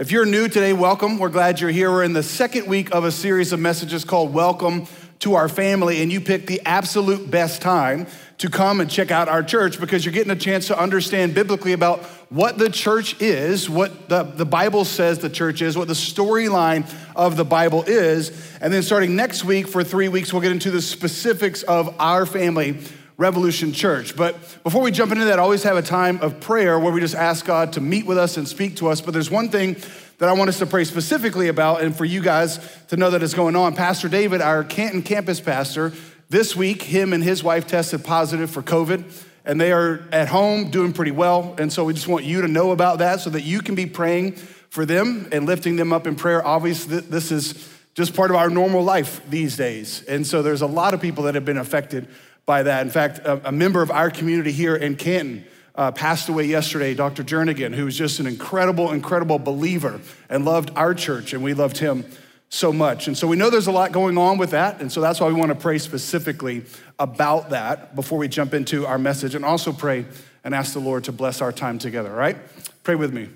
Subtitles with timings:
[0.00, 1.18] If you're new today, welcome.
[1.18, 1.90] We're glad you're here.
[1.90, 4.86] We're in the second week of a series of messages called Welcome
[5.18, 8.06] to Our Family, and you picked the absolute best time
[8.38, 11.74] to come and check out our church because you're getting a chance to understand biblically
[11.74, 15.92] about what the church is, what the, the Bible says the church is, what the
[15.92, 18.30] storyline of the Bible is.
[18.62, 22.24] And then starting next week for three weeks, we'll get into the specifics of our
[22.24, 22.80] family
[23.20, 24.16] Revolution Church.
[24.16, 24.34] But
[24.64, 27.14] before we jump into that, I always have a time of prayer where we just
[27.14, 29.02] ask God to meet with us and speak to us.
[29.02, 29.76] But there's one thing
[30.16, 33.22] that I want us to pray specifically about, and for you guys to know that
[33.22, 33.76] it's going on.
[33.76, 35.92] Pastor David, our Canton campus pastor,
[36.30, 39.04] this week, him and his wife tested positive for COVID,
[39.44, 41.54] and they are at home doing pretty well.
[41.58, 43.84] And so we just want you to know about that so that you can be
[43.84, 44.32] praying
[44.70, 46.42] for them and lifting them up in prayer.
[46.42, 50.04] Obviously, this is just part of our normal life these days.
[50.04, 52.08] And so there's a lot of people that have been affected
[52.46, 52.84] by that.
[52.84, 55.44] In fact, a, a member of our community here in Canton
[55.74, 57.22] uh, passed away yesterday, Dr.
[57.22, 61.78] Jernigan, who was just an incredible, incredible believer and loved our church, and we loved
[61.78, 62.04] him
[62.48, 63.06] so much.
[63.06, 65.28] And so we know there's a lot going on with that, and so that's why
[65.28, 66.64] we want to pray specifically
[66.98, 70.04] about that before we jump into our message, and also pray
[70.42, 72.36] and ask the Lord to bless our time together, right?
[72.82, 73.28] Pray with me.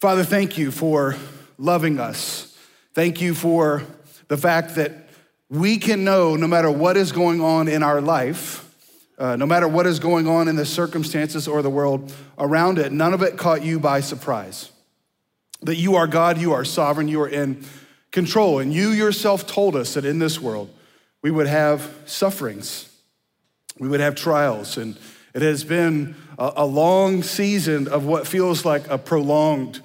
[0.00, 1.14] Father, thank you for
[1.58, 2.56] loving us.
[2.94, 3.84] Thank you for
[4.28, 5.09] the fact that
[5.50, 8.66] we can know no matter what is going on in our life,
[9.18, 12.92] uh, no matter what is going on in the circumstances or the world around it,
[12.92, 14.70] none of it caught you by surprise.
[15.62, 17.64] That you are God, you are sovereign, you are in
[18.12, 18.60] control.
[18.60, 20.70] And you yourself told us that in this world
[21.20, 22.88] we would have sufferings,
[23.78, 24.78] we would have trials.
[24.78, 24.96] And
[25.34, 29.80] it has been a, a long season of what feels like a prolonged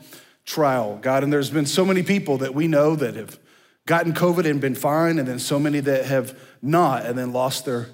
[0.46, 1.24] trial, God.
[1.24, 3.38] And there's been so many people that we know that have
[3.86, 7.66] gotten COVID and been fine, and then so many that have not and then lost
[7.66, 7.88] their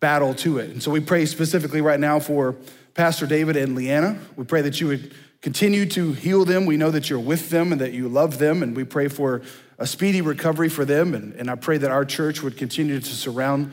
[0.00, 0.70] battle to it.
[0.70, 2.56] And so we pray specifically right now for
[2.94, 4.18] Pastor David and Leanna.
[4.36, 6.64] We pray that you would continue to heal them.
[6.64, 9.42] We know that you're with them and that you love them, and we pray for
[9.78, 11.14] a speedy recovery for them.
[11.14, 13.72] And, and I pray that our church would continue to surround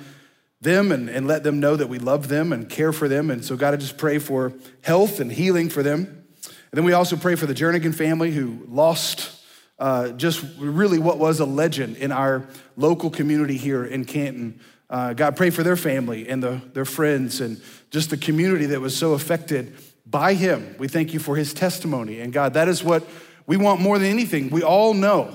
[0.59, 3.31] them and, and let them know that we love them and care for them.
[3.31, 6.25] And so, God, I just pray for health and healing for them.
[6.46, 9.41] And then we also pray for the Jernigan family who lost
[9.81, 12.47] uh, just really what was a legend in our
[12.78, 14.59] local community here in Canton.
[14.92, 17.59] Uh, God, pray for their family and the, their friends and
[17.90, 19.75] just the community that was so affected
[20.06, 20.75] by him.
[20.78, 22.20] We thank you for his testimony.
[22.20, 23.08] And God, that is what
[23.47, 24.52] we want more than anything.
[24.52, 25.34] We all know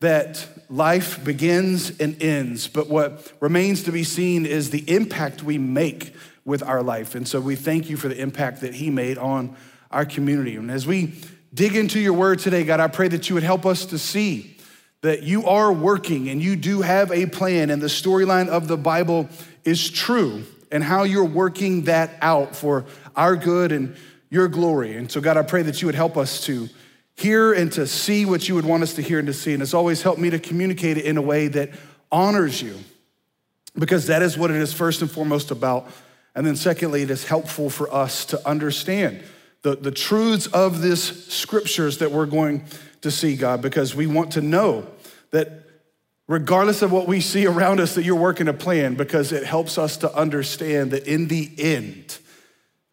[0.00, 5.58] that life begins and ends, but what remains to be seen is the impact we
[5.58, 6.14] make
[6.46, 7.14] with our life.
[7.14, 9.54] And so we thank you for the impact that he made on
[9.90, 10.56] our community.
[10.56, 11.12] And as we
[11.52, 14.56] dig into your word today, God, I pray that you would help us to see
[15.02, 18.76] that you are working and you do have a plan, and the storyline of the
[18.76, 19.28] Bible
[19.64, 22.84] is true, and how you're working that out for
[23.16, 23.96] our good and
[24.28, 24.96] your glory.
[24.96, 26.68] And so, God, I pray that you would help us to
[27.16, 29.52] hear and to see what you would want us to hear and to see.
[29.52, 31.70] And it's always helped me to communicate it in a way that
[32.12, 32.76] honors you,
[33.74, 35.88] because that is what it is first and foremost about.
[36.34, 39.22] And then, secondly, it is helpful for us to understand
[39.62, 42.64] the, the truths of this scriptures that we're going
[43.02, 44.86] to see, God, because we want to know
[45.30, 45.64] that
[46.26, 49.78] regardless of what we see around us, that you're working a plan because it helps
[49.78, 52.18] us to understand that in the end,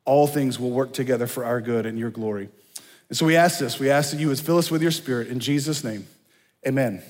[0.05, 2.49] all things will work together for our good and your glory.
[3.09, 5.27] And so we ask this we ask that you would fill us with your spirit
[5.27, 6.07] in Jesus' name.
[6.65, 7.03] Amen.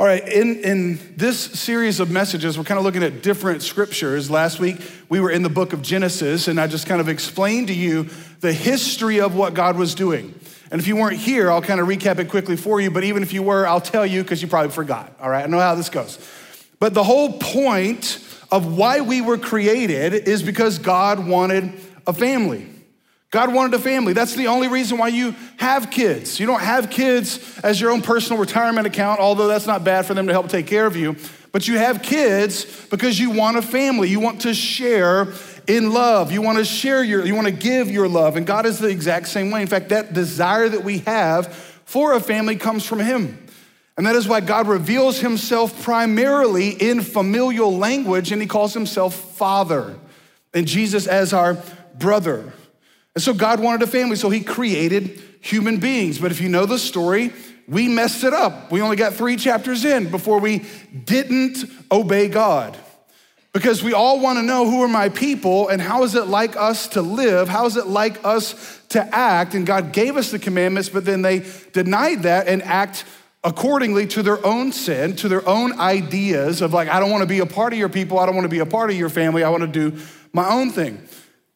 [0.00, 4.30] All right, in, in this series of messages, we're kind of looking at different scriptures.
[4.30, 7.66] Last week, we were in the book of Genesis, and I just kind of explained
[7.66, 8.08] to you
[8.40, 10.38] the history of what God was doing.
[10.70, 13.22] And if you weren't here, I'll kind of recap it quickly for you, but even
[13.22, 15.12] if you were, I'll tell you because you probably forgot.
[15.20, 16.18] All right, I know how this goes.
[16.78, 21.72] But the whole point of why we were created is because God wanted
[22.06, 22.66] a family.
[23.30, 24.14] God wanted a family.
[24.14, 26.40] That's the only reason why you have kids.
[26.40, 30.14] You don't have kids as your own personal retirement account, although that's not bad for
[30.14, 31.14] them to help take care of you.
[31.52, 34.08] But you have kids because you want a family.
[34.08, 35.32] You want to share
[35.66, 36.32] in love.
[36.32, 38.36] You want to share your, you want to give your love.
[38.36, 39.60] And God is the exact same way.
[39.60, 41.54] In fact, that desire that we have
[41.84, 43.46] for a family comes from Him.
[43.98, 49.14] And that is why God reveals Himself primarily in familial language, and He calls Himself
[49.36, 49.98] Father,
[50.54, 51.58] and Jesus as our
[51.98, 52.52] brother.
[53.18, 56.20] And so God wanted a family, so He created human beings.
[56.20, 57.32] But if you know the story,
[57.66, 58.70] we messed it up.
[58.70, 60.64] We only got three chapters in before we
[61.04, 62.78] didn't obey God.
[63.52, 66.54] Because we all want to know who are my people and how is it like
[66.54, 67.48] us to live?
[67.48, 69.54] How is it like us to act?
[69.54, 73.04] And God gave us the commandments, but then they denied that and act
[73.42, 77.28] accordingly to their own sin, to their own ideas of like, I don't want to
[77.28, 78.20] be a part of your people.
[78.20, 79.42] I don't want to be a part of your family.
[79.42, 80.00] I want to do
[80.32, 81.02] my own thing.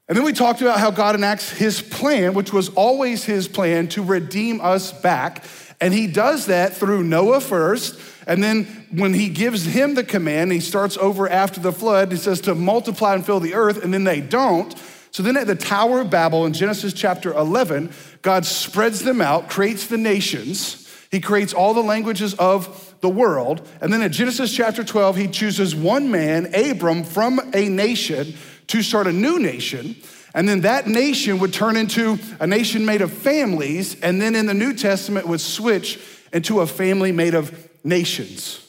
[0.09, 3.89] And then we talked about how God enacts his plan, which was always his plan
[3.89, 5.45] to redeem us back.
[5.81, 7.99] And he does that through Noah first.
[8.27, 12.19] And then when he gives him the command, he starts over after the flood, he
[12.19, 14.75] says to multiply and fill the earth, and then they don't.
[15.13, 19.49] So then at the Tower of Babel in Genesis chapter 11, God spreads them out,
[19.49, 20.89] creates the nations.
[21.11, 23.69] He creates all the languages of the world.
[23.81, 28.35] And then in Genesis chapter 12, he chooses one man, Abram, from a nation
[28.73, 29.95] to start a new nation.
[30.35, 34.01] And then that nation would turn into a nation made of families.
[34.01, 36.01] And then in the New Testament would switch
[36.33, 38.67] into a family made of nations.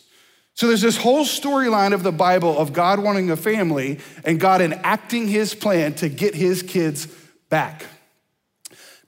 [0.56, 4.60] So there's this whole storyline of the Bible of God wanting a family and God
[4.60, 7.08] enacting his plan to get his kids
[7.50, 7.86] back.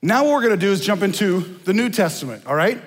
[0.00, 2.82] Now, what we're gonna do is jump into the New Testament, all right?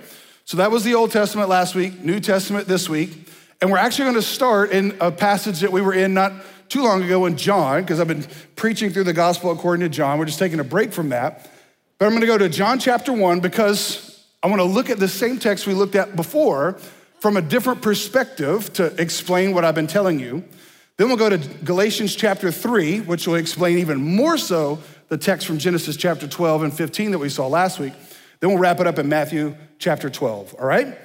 [0.45, 3.27] So that was the Old Testament last week, New Testament this week.
[3.61, 6.33] And we're actually gonna start in a passage that we were in not
[6.69, 8.25] too long ago in John, because I've been
[8.55, 10.19] preaching through the gospel according to John.
[10.19, 11.49] We're just taking a break from that.
[11.97, 15.39] But I'm gonna go to John chapter one because I wanna look at the same
[15.39, 16.77] text we looked at before
[17.19, 20.43] from a different perspective to explain what I've been telling you.
[20.97, 25.47] Then we'll go to Galatians chapter 3, which will explain even more so the text
[25.47, 27.93] from Genesis chapter 12 and 15 that we saw last week.
[28.39, 30.97] Then we'll wrap it up in Matthew chapter 12, all right?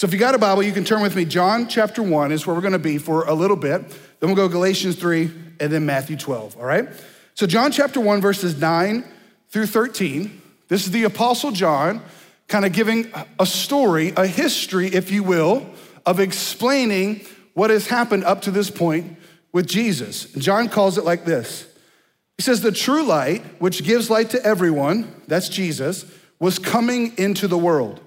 [0.00, 1.26] So if you got a Bible, you can turn with me.
[1.26, 3.86] John chapter 1 is where we're going to be for a little bit.
[4.18, 5.30] Then we'll go Galatians 3
[5.60, 6.88] and then Matthew 12, all right?
[7.34, 9.04] So John chapter 1 verses 9
[9.50, 10.40] through 13.
[10.68, 12.00] This is the apostle John
[12.48, 15.66] kind of giving a story, a history if you will,
[16.06, 17.20] of explaining
[17.52, 19.18] what has happened up to this point
[19.52, 20.32] with Jesus.
[20.32, 21.68] John calls it like this.
[22.38, 27.46] He says the true light, which gives light to everyone, that's Jesus, was coming into
[27.46, 28.00] the world.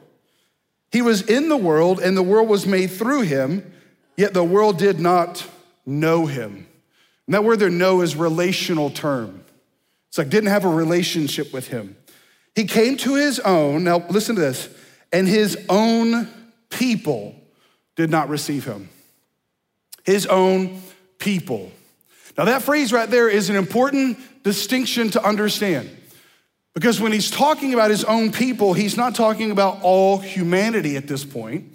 [0.93, 3.73] He was in the world, and the world was made through him,
[4.15, 5.43] yet the world did not
[5.87, 6.67] know him.
[7.25, 9.43] And that word there, know, is relational term.
[10.09, 11.97] It's like didn't have a relationship with him.
[12.53, 14.69] He came to his own, now listen to this,
[15.11, 16.27] and his own
[16.69, 17.33] people
[17.95, 18.89] did not receive him.
[20.03, 20.79] His own
[21.17, 21.71] people.
[22.37, 25.89] Now, that phrase right there is an important distinction to understand.
[26.73, 31.07] Because when he's talking about his own people, he's not talking about all humanity at
[31.07, 31.65] this point.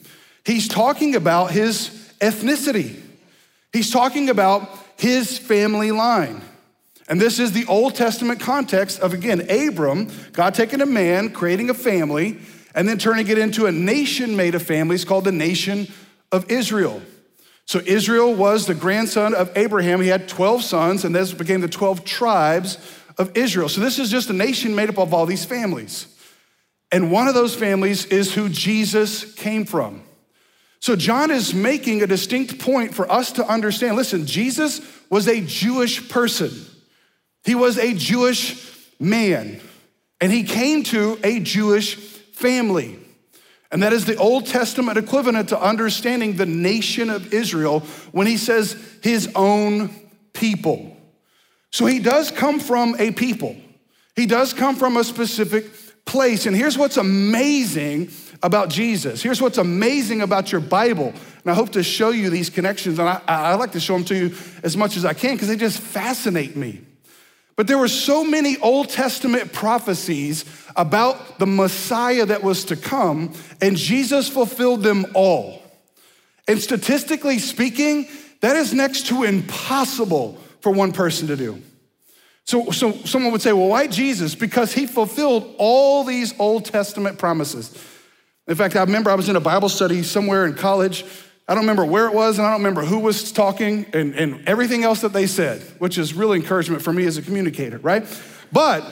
[0.45, 3.01] He's talking about his ethnicity.
[3.73, 6.43] He's talking about his family line.
[7.09, 11.71] And this is the Old Testament context of, again, Abram, God taking a man, creating
[11.71, 12.39] a family,
[12.75, 15.87] and then turning it into a nation made of families called the nation
[16.33, 17.01] of Israel.
[17.65, 20.01] So Israel was the grandson of Abraham.
[20.01, 22.79] He had 12 sons, and this became the 12 tribes
[23.19, 23.69] of Israel.
[23.69, 26.07] So this is just a nation made up of all these families.
[26.91, 30.03] And one of those families is who Jesus came from.
[30.81, 33.97] So John is making a distinct point for us to understand.
[33.97, 34.81] Listen, Jesus
[35.11, 36.51] was a Jewish person.
[37.45, 38.65] He was a Jewish
[39.01, 39.61] man,
[40.21, 42.99] and he came to a Jewish family.
[43.71, 47.81] And that is the Old Testament equivalent to understanding the nation of Israel
[48.13, 49.91] when he says his own
[50.33, 50.98] people.
[51.71, 53.57] So he does come from a people,
[54.17, 55.67] he does come from a specific
[56.05, 56.47] place.
[56.47, 58.11] And here's what's amazing
[58.43, 59.23] about Jesus.
[59.23, 61.09] Here's what's amazing about your Bible.
[61.09, 62.99] And I hope to show you these connections.
[62.99, 65.49] And I, I like to show them to you as much as I can because
[65.49, 66.81] they just fascinate me.
[67.57, 70.45] But there were so many Old Testament prophecies
[70.77, 75.61] about the Messiah that was to come, and Jesus fulfilled them all.
[76.47, 78.09] And statistically speaking,
[78.41, 81.63] that is next to impossible for one person to do.
[82.45, 84.35] So, so someone would say, well, why Jesus?
[84.35, 87.77] Because he fulfilled all these Old Testament promises.
[88.47, 91.05] In fact, I remember I was in a Bible study somewhere in college.
[91.47, 94.49] I don't remember where it was, and I don't remember who was talking and, and
[94.49, 98.07] everything else that they said, which is really encouragement for me as a communicator, right?
[98.51, 98.91] But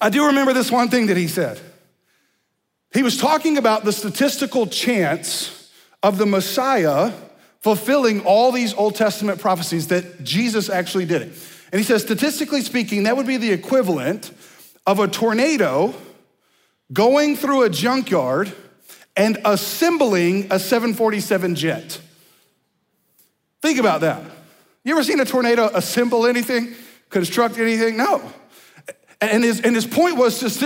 [0.00, 1.60] I do remember this one thing that he said.
[2.92, 5.70] He was talking about the statistical chance
[6.02, 7.12] of the Messiah
[7.62, 11.28] fulfilling all these Old Testament prophecies that Jesus actually did it.
[11.72, 14.30] And he says, statistically speaking, that would be the equivalent
[14.86, 15.94] of a tornado
[16.92, 18.52] going through a junkyard
[19.16, 22.00] and assembling a 747 jet.
[23.62, 24.22] Think about that.
[24.84, 26.74] You ever seen a tornado assemble anything,
[27.10, 27.96] construct anything?
[27.96, 28.20] No.
[29.20, 30.60] And his, and his point was just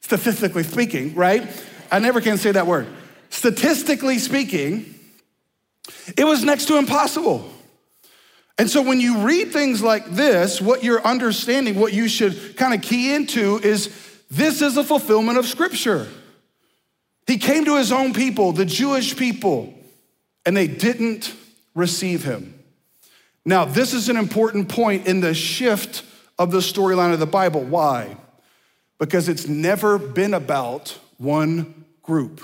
[0.00, 1.48] statistically speaking, right?
[1.92, 2.88] I never can say that word.
[3.30, 4.95] Statistically speaking,
[6.16, 7.48] it was next to impossible.
[8.58, 12.72] And so when you read things like this, what you're understanding, what you should kind
[12.72, 13.94] of key into is
[14.30, 16.08] this is a fulfillment of scripture.
[17.26, 19.74] He came to his own people, the Jewish people,
[20.46, 21.34] and they didn't
[21.74, 22.54] receive him.
[23.44, 26.02] Now, this is an important point in the shift
[26.38, 27.62] of the storyline of the Bible.
[27.62, 28.16] Why?
[28.98, 32.40] Because it's never been about one group.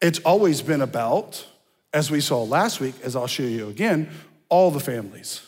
[0.00, 1.46] It's always been about,
[1.92, 4.08] as we saw last week, as I'll show you again,
[4.48, 5.42] all the families.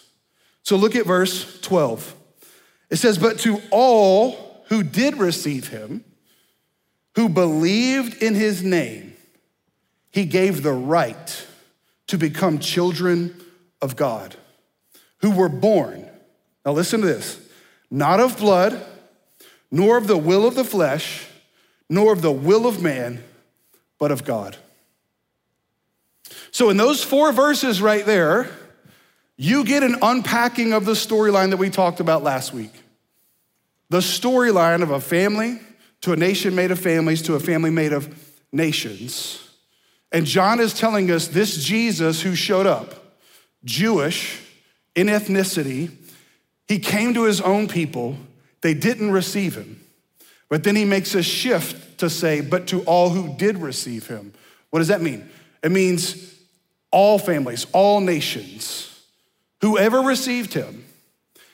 [0.63, 2.15] So look at verse 12.
[2.91, 6.05] It says, But to all who did receive him,
[7.15, 9.15] who believed in his name,
[10.11, 11.47] he gave the right
[12.07, 13.35] to become children
[13.81, 14.37] of God,
[15.19, 16.09] who were born,
[16.65, 17.39] now listen to this,
[17.91, 18.85] not of blood,
[19.71, 21.27] nor of the will of the flesh,
[21.91, 23.23] nor of the will of man,
[23.99, 24.57] but of God.
[26.55, 28.49] So, in those four verses right there,
[29.37, 32.71] you get an unpacking of the storyline that we talked about last week.
[33.91, 35.59] The storyline of a family
[36.03, 38.09] to a nation made of families to a family made of
[38.53, 39.51] nations.
[40.13, 43.17] And John is telling us this Jesus who showed up,
[43.65, 44.41] Jewish
[44.95, 45.91] in ethnicity,
[46.69, 48.17] he came to his own people,
[48.61, 49.85] they didn't receive him.
[50.49, 54.33] But then he makes a shift to say, but to all who did receive him.
[54.71, 55.29] What does that mean?
[55.61, 56.31] It means
[56.95, 58.89] all families, all nations.
[59.61, 60.85] Whoever received him,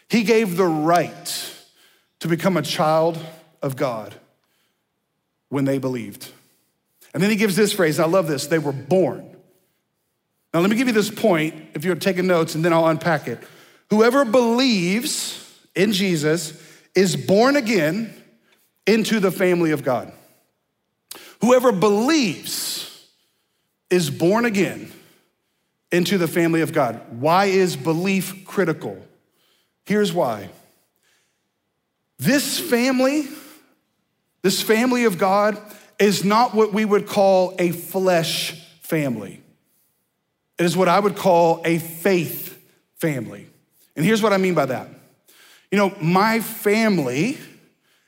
[0.08, 1.54] he gave the right
[2.18, 3.18] to become a child
[3.62, 4.14] of God
[5.48, 6.30] when they believed.
[7.14, 9.34] And then he gives this phrase, I love this they were born.
[10.52, 13.26] Now, let me give you this point if you're taking notes, and then I'll unpack
[13.26, 13.38] it.
[13.88, 16.60] Whoever believes in Jesus
[16.94, 18.12] is born again
[18.86, 20.12] into the family of God.
[21.40, 23.08] Whoever believes
[23.88, 24.92] is born again
[25.92, 27.00] into the family of God.
[27.10, 28.98] Why is belief critical?
[29.84, 30.50] Here's why.
[32.18, 33.28] This family,
[34.42, 35.58] this family of God,
[35.98, 39.42] is not what we would call a flesh family.
[40.58, 42.58] It is what I would call a faith
[42.96, 43.48] family.
[43.96, 44.88] And here's what I mean by that.
[45.70, 47.38] You know, my family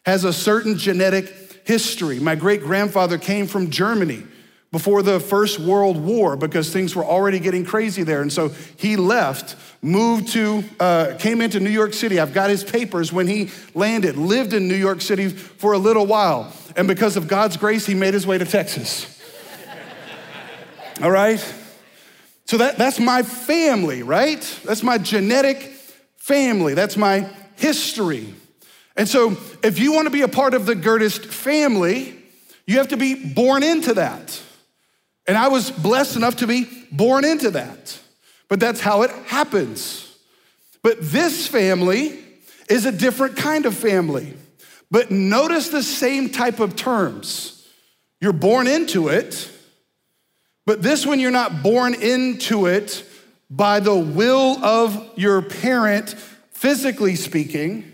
[0.05, 2.19] has a certain genetic history.
[2.19, 4.25] My great grandfather came from Germany
[4.73, 8.23] before the First World War because things were already getting crazy there.
[8.23, 12.19] And so he left, moved to, uh, came into New York City.
[12.19, 16.07] I've got his papers when he landed, lived in New York City for a little
[16.07, 16.50] while.
[16.75, 19.21] And because of God's grace, he made his way to Texas.
[21.02, 21.38] All right?
[22.47, 24.41] So that, that's my family, right?
[24.64, 25.59] That's my genetic
[26.17, 26.73] family.
[26.73, 28.35] That's my history.
[28.97, 32.19] And so if you want to be a part of the Girdist family,
[32.67, 34.41] you have to be born into that.
[35.26, 37.99] And I was blessed enough to be born into that.
[38.49, 40.17] But that's how it happens.
[40.83, 42.19] But this family
[42.69, 44.35] is a different kind of family.
[44.91, 47.67] But notice the same type of terms.
[48.21, 49.50] You're born into it,
[50.67, 53.05] but this one you're not born into it
[53.50, 56.11] by the will of your parent,
[56.52, 57.91] physically speaking,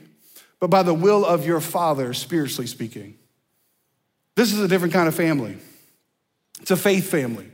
[0.61, 3.17] but by the will of your father, spiritually speaking.
[4.35, 5.57] This is a different kind of family.
[6.61, 7.47] It's a faith family.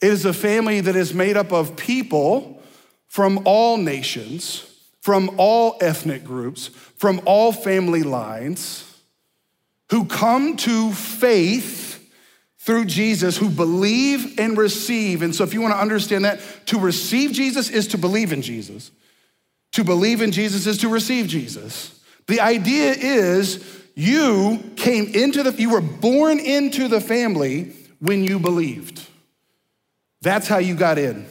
[0.00, 2.62] It is a family that is made up of people
[3.08, 4.64] from all nations,
[5.00, 8.84] from all ethnic groups, from all family lines,
[9.90, 11.88] who come to faith
[12.58, 15.22] through Jesus, who believe and receive.
[15.22, 18.42] And so, if you want to understand that, to receive Jesus is to believe in
[18.42, 18.90] Jesus.
[19.72, 21.98] To believe in Jesus is to receive Jesus.
[22.26, 23.64] The idea is
[23.94, 29.06] you came into the, you were born into the family when you believed.
[30.22, 31.26] That's how you got in.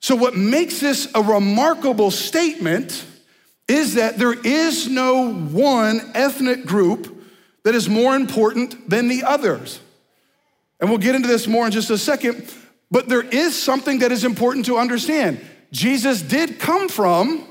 [0.00, 3.04] So, what makes this a remarkable statement
[3.68, 7.12] is that there is no one ethnic group
[7.64, 9.80] that is more important than the others.
[10.78, 12.52] And we'll get into this more in just a second,
[12.90, 15.40] but there is something that is important to understand.
[15.72, 17.44] Jesus did come from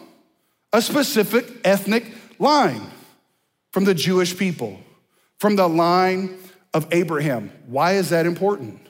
[0.72, 2.06] a specific ethnic
[2.40, 2.90] line,
[3.72, 4.80] from the Jewish people,
[5.40, 6.38] from the line
[6.76, 7.52] of Abraham.
[7.66, 8.82] Why is that important?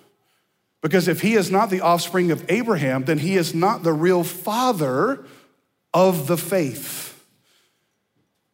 [0.81, 4.23] Because if he is not the offspring of Abraham, then he is not the real
[4.23, 5.23] father
[5.93, 7.23] of the faith.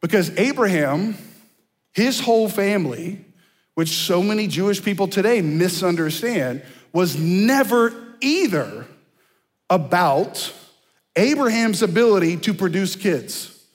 [0.01, 1.17] Because Abraham,
[1.93, 3.23] his whole family,
[3.73, 6.61] which so many Jewish people today misunderstand,
[6.91, 8.85] was never either
[9.69, 10.53] about
[11.15, 13.65] Abraham's ability to produce kids,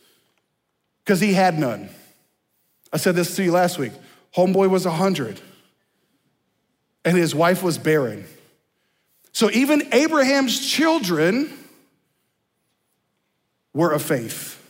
[1.03, 1.89] because he had none.
[2.93, 3.93] I said this to you last week.
[4.37, 5.41] Homeboy was 100,
[7.05, 8.27] and his wife was barren.
[9.33, 11.53] So even Abraham's children
[13.73, 14.63] were of faith.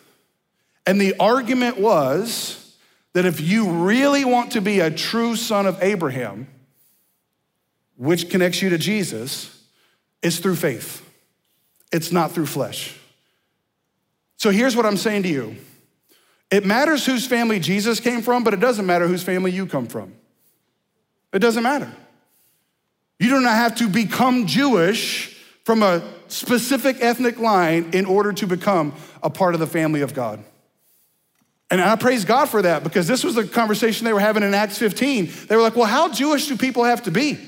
[0.87, 2.76] And the argument was
[3.12, 6.49] that if you really want to be a true son of Abraham,
[7.96, 9.64] which connects you to Jesus,
[10.23, 11.02] it's through faith.
[11.92, 12.96] It's not through flesh.
[14.37, 15.56] So here's what I'm saying to you
[16.50, 19.86] it matters whose family Jesus came from, but it doesn't matter whose family you come
[19.86, 20.14] from.
[21.32, 21.92] It doesn't matter.
[23.18, 28.46] You do not have to become Jewish from a specific ethnic line in order to
[28.46, 30.44] become a part of the family of God.
[31.70, 34.54] And I praise God for that because this was the conversation they were having in
[34.54, 35.30] Acts 15.
[35.48, 37.38] They were like, well, how Jewish do people have to be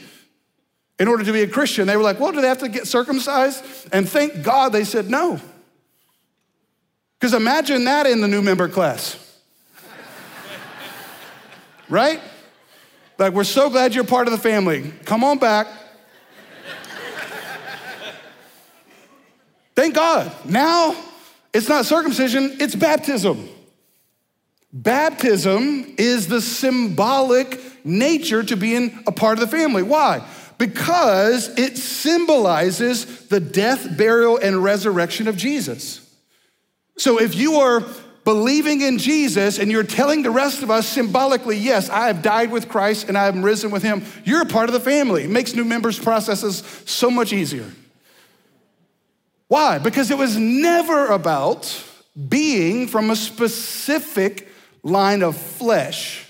[0.98, 1.86] in order to be a Christian?
[1.86, 3.64] They were like, well, do they have to get circumcised?
[3.92, 5.40] And thank God they said no.
[7.18, 9.16] Because imagine that in the new member class.
[11.88, 12.20] right?
[13.18, 14.92] Like, we're so glad you're part of the family.
[15.04, 15.66] Come on back.
[19.74, 20.32] Thank God.
[20.44, 20.96] Now
[21.52, 23.48] it's not circumcision, it's baptism.
[24.72, 29.82] Baptism is the symbolic nature to being a part of the family.
[29.82, 30.26] Why?
[30.58, 36.07] Because it symbolizes the death, burial, and resurrection of Jesus.
[36.98, 37.82] So if you are
[38.24, 42.50] believing in Jesus and you're telling the rest of us symbolically, yes, I have died
[42.50, 45.24] with Christ and I have risen with him, you're a part of the family.
[45.24, 47.70] It makes new members' processes so much easier.
[49.46, 49.78] Why?
[49.78, 51.84] Because it was never about
[52.28, 54.48] being from a specific
[54.82, 56.26] line of flesh.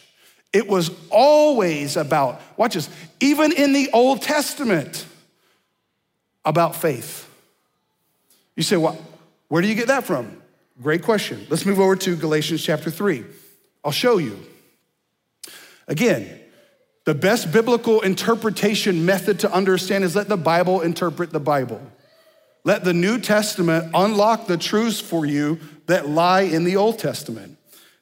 [0.52, 2.88] It was always about, watch this,
[3.20, 5.04] even in the Old Testament,
[6.44, 7.28] about faith.
[8.54, 8.98] You say, well,
[9.48, 10.37] where do you get that from?
[10.80, 11.46] Great question.
[11.50, 13.24] Let's move over to Galatians chapter 3.
[13.84, 14.38] I'll show you.
[15.88, 16.38] Again,
[17.04, 21.80] the best biblical interpretation method to understand is let the Bible interpret the Bible.
[22.64, 27.56] Let the New Testament unlock the truths for you that lie in the Old Testament.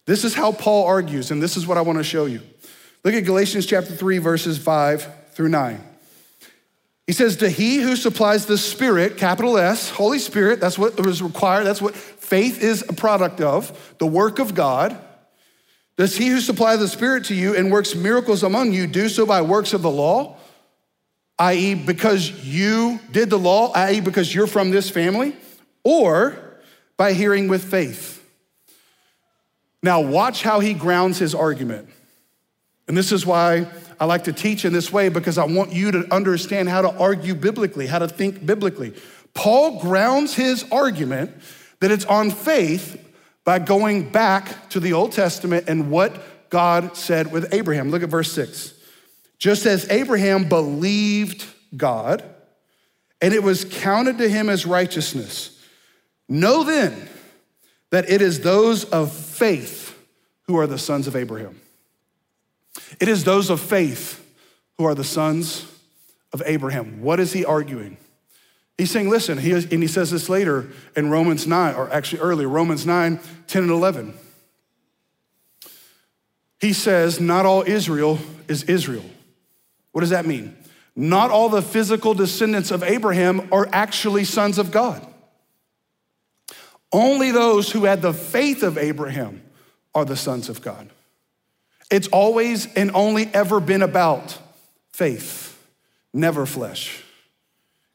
[0.07, 2.41] This is how Paul argues, and this is what I want to show you.
[3.05, 5.81] Look at Galatians chapter 3, verses 5 through 9.
[7.07, 11.23] He says, To he who supplies the Spirit, capital S, Holy Spirit, that's what was
[11.23, 14.99] required, that's what faith is a product of, the work of God.
[15.97, 19.25] Does he who supplies the Spirit to you and works miracles among you do so
[19.25, 20.37] by works of the law,
[21.39, 25.35] i.e., because you did the law, i.e., because you're from this family,
[25.85, 26.37] or
[26.97, 28.15] by hearing with faith?
[29.83, 31.89] Now, watch how he grounds his argument.
[32.89, 35.91] And this is why I like to teach in this way because I want you
[35.93, 38.95] to understand how to argue biblically, how to think biblically.
[39.35, 41.33] Paul grounds his argument
[41.81, 43.03] that it's on faith
[43.45, 47.91] by going back to the Old Testament and what God said with Abraham.
[47.91, 48.75] Look at verse six.
[49.39, 51.45] Just as Abraham believed
[51.77, 52.23] God,
[53.21, 55.63] and it was counted to him as righteousness.
[56.29, 57.09] Know then
[57.91, 59.97] that it is those of faith
[60.43, 61.61] who are the sons of Abraham.
[63.01, 64.23] It is those of faith
[64.79, 65.67] who are the sons
[66.33, 67.03] of Abraham.
[67.03, 67.97] What is he arguing?
[68.79, 72.49] He's saying, listen, he, and he says this later in Romans 9, or actually earlier,
[72.49, 74.15] Romans 9, 10 and 11.
[76.61, 79.05] He says, not all Israel is Israel.
[79.93, 80.57] What does that mean?
[80.95, 85.07] Not all the physical descendants of Abraham are actually sons of God.
[86.93, 89.43] Only those who had the faith of Abraham
[89.95, 90.91] are the sons of God.
[91.91, 94.39] It's always and only ever been about
[94.93, 95.59] faith,
[96.13, 97.03] never flesh.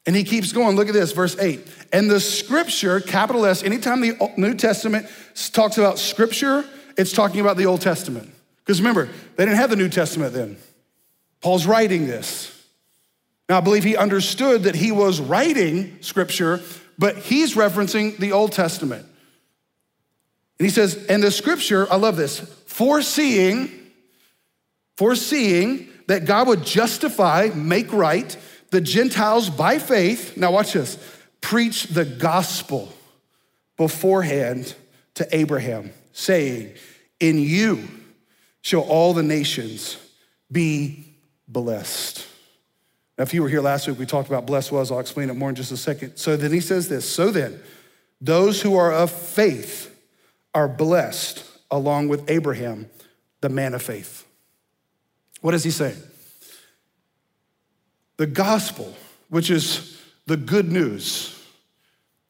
[0.06, 0.76] And he keeps going.
[0.76, 1.66] Look at this, verse 8.
[1.92, 5.06] And the scripture, capital S, anytime the New Testament
[5.52, 6.64] talks about scripture,
[6.96, 8.30] it's talking about the Old Testament.
[8.58, 10.56] Because remember, they didn't have the New Testament then.
[11.40, 12.48] Paul's writing this.
[13.48, 16.60] Now, I believe he understood that he was writing scripture,
[16.98, 19.04] but he's referencing the Old Testament.
[20.58, 23.70] And he says, and the scripture, I love this, foreseeing,
[25.02, 28.36] foreseeing that God would justify, make right,
[28.70, 30.96] the Gentiles by faith, now watch this,
[31.40, 32.88] preach the gospel
[33.76, 34.76] beforehand
[35.14, 36.74] to Abraham, saying,
[37.18, 37.88] In you
[38.60, 39.96] shall all the nations
[40.52, 41.16] be
[41.48, 42.24] blessed.
[43.18, 44.92] Now, if you were here last week, we talked about blessed was.
[44.92, 46.16] I'll explain it more in just a second.
[46.16, 47.60] So then he says this So then,
[48.20, 49.92] those who are of faith
[50.54, 52.88] are blessed along with Abraham,
[53.40, 54.28] the man of faith.
[55.42, 56.00] What is he saying?
[58.16, 58.94] The gospel,
[59.28, 61.38] which is the good news,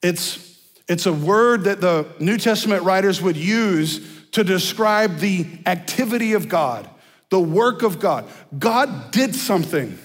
[0.02, 4.00] it's, it's a word that the New Testament writers would use
[4.32, 6.88] to describe the activity of God,
[7.28, 8.28] the work of God.
[8.58, 9.98] God did something.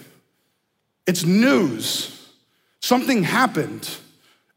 [1.08, 2.30] It's news.
[2.82, 3.90] Something happened.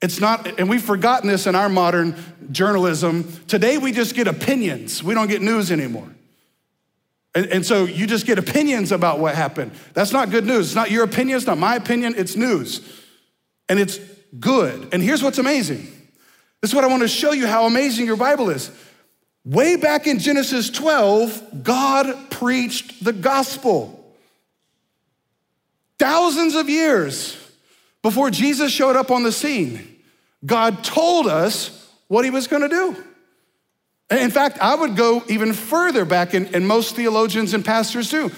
[0.03, 2.17] It's not, and we've forgotten this in our modern
[2.51, 3.33] journalism.
[3.47, 6.09] Today we just get opinions, we don't get news anymore.
[7.35, 9.71] And, and, so you just get opinions about what happened.
[9.95, 10.67] That's not good news.
[10.67, 12.81] It's not your opinion, it's not my opinion, it's news.
[13.69, 14.01] And it's
[14.39, 14.89] good.
[14.93, 15.87] And here's what's amazing
[16.61, 18.71] This is what I want to show you how amazing your Bible is.
[19.45, 23.97] Way back in Genesis 12, God preached the gospel.
[25.99, 27.37] Thousands of years
[28.03, 29.97] before Jesus showed up on the scene,
[30.45, 33.05] God told us what he was going to do.
[34.11, 38.31] In fact, I would go even further back, and most theologians and pastors do.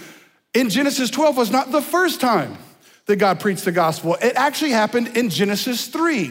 [0.55, 2.59] In Genesis 12 was not the first time
[3.07, 4.17] that God preached the gospel.
[4.21, 6.31] It actually happened in Genesis 3.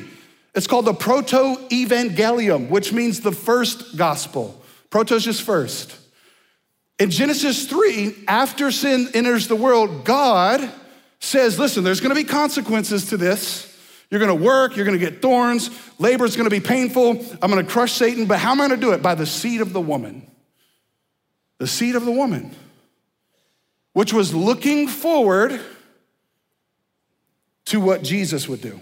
[0.53, 4.61] It's called the proto evangelium, which means the first gospel.
[4.89, 5.97] Proto is just first.
[6.99, 10.69] In Genesis 3, after sin enters the world, God
[11.19, 13.70] says, listen, there's gonna be consequences to this.
[14.11, 17.25] You're gonna work, you're gonna get thorns, labor is gonna be painful.
[17.41, 19.01] I'm gonna crush Satan, but how am I gonna do it?
[19.01, 20.29] By the seed of the woman.
[21.59, 22.53] The seed of the woman,
[23.93, 25.61] which was looking forward
[27.65, 28.79] to what Jesus would do.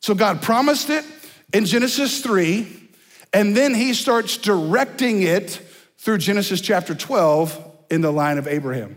[0.00, 1.04] So God promised it
[1.52, 2.88] in Genesis 3,
[3.32, 5.60] and then he starts directing it
[5.98, 8.94] through Genesis chapter 12 in the line of Abraham.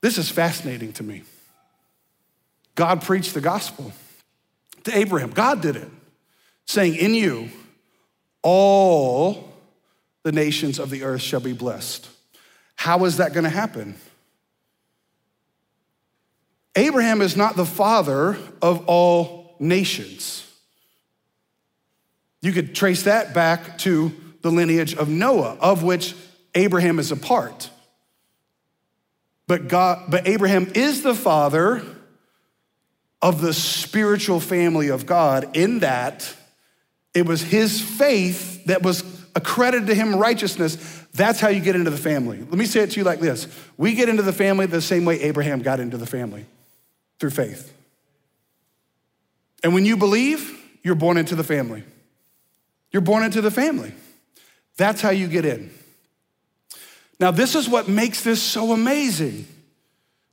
[0.00, 1.24] This is fascinating to me.
[2.76, 3.92] God preached the gospel
[4.84, 5.30] to Abraham.
[5.30, 5.88] God did it,
[6.66, 7.50] saying, In you,
[8.42, 9.52] all
[10.22, 12.08] the nations of the earth shall be blessed.
[12.76, 13.96] How is that going to happen?
[16.76, 20.44] Abraham is not the father of all nations.
[22.40, 26.14] You could trace that back to the lineage of Noah, of which
[26.54, 27.70] Abraham is a part.
[29.48, 31.82] But God, but Abraham is the father
[33.20, 36.34] of the spiritual family of God in that
[37.14, 39.02] it was his faith that was
[39.34, 40.76] accredited to him righteousness.
[41.14, 42.38] That's how you get into the family.
[42.38, 45.04] Let me say it to you like this We get into the family the same
[45.04, 46.46] way Abraham got into the family
[47.18, 47.72] through faith.
[49.64, 51.82] And when you believe, you're born into the family.
[52.92, 53.92] You're born into the family.
[54.76, 55.70] That's how you get in.
[57.20, 59.46] Now, this is what makes this so amazing.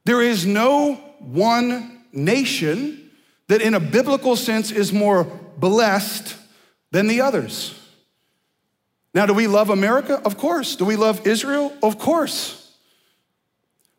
[0.06, 3.12] There is no one nation
[3.47, 5.25] that, in a biblical sense, is more
[5.58, 6.36] blessed
[6.91, 7.80] than the others.
[9.13, 10.21] Now, do we love America?
[10.25, 10.75] Of course.
[10.75, 11.73] Do we love Israel?
[11.82, 12.62] Of course.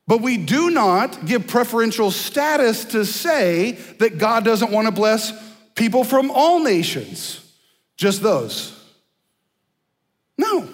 [0.06, 5.32] But we do not give preferential status to say that God doesn't want to bless
[5.74, 7.40] people from all nations,
[7.96, 8.72] just those.
[10.38, 10.68] No.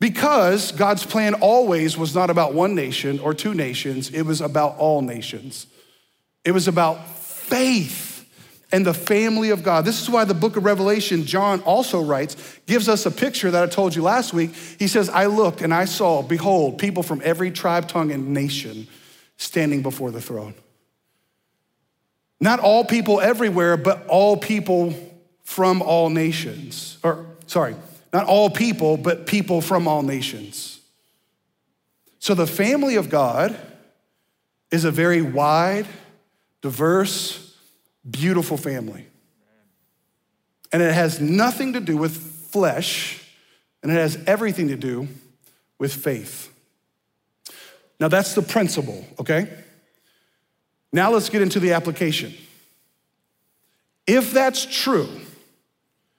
[0.00, 4.78] Because God's plan always was not about one nation or two nations, it was about
[4.78, 5.66] all nations.
[6.44, 8.26] It was about faith
[8.72, 9.84] and the family of God.
[9.84, 13.62] This is why the book of Revelation, John also writes, gives us a picture that
[13.62, 14.54] I told you last week.
[14.78, 18.88] He says, I looked and I saw, behold, people from every tribe, tongue, and nation
[19.36, 20.54] standing before the throne.
[22.40, 24.94] Not all people everywhere, but all people
[25.44, 26.98] from all nations.
[27.04, 27.76] Or, sorry,
[28.12, 30.80] not all people, but people from all nations.
[32.18, 33.56] So the family of God
[34.70, 35.86] is a very wide,
[36.62, 37.54] diverse,
[38.08, 39.06] beautiful family.
[40.72, 43.22] And it has nothing to do with flesh,
[43.82, 45.08] and it has everything to do
[45.78, 46.50] with faith.
[48.00, 49.52] Now, that's the principle, okay?
[50.92, 52.32] Now, let's get into the application.
[54.06, 55.08] If that's true,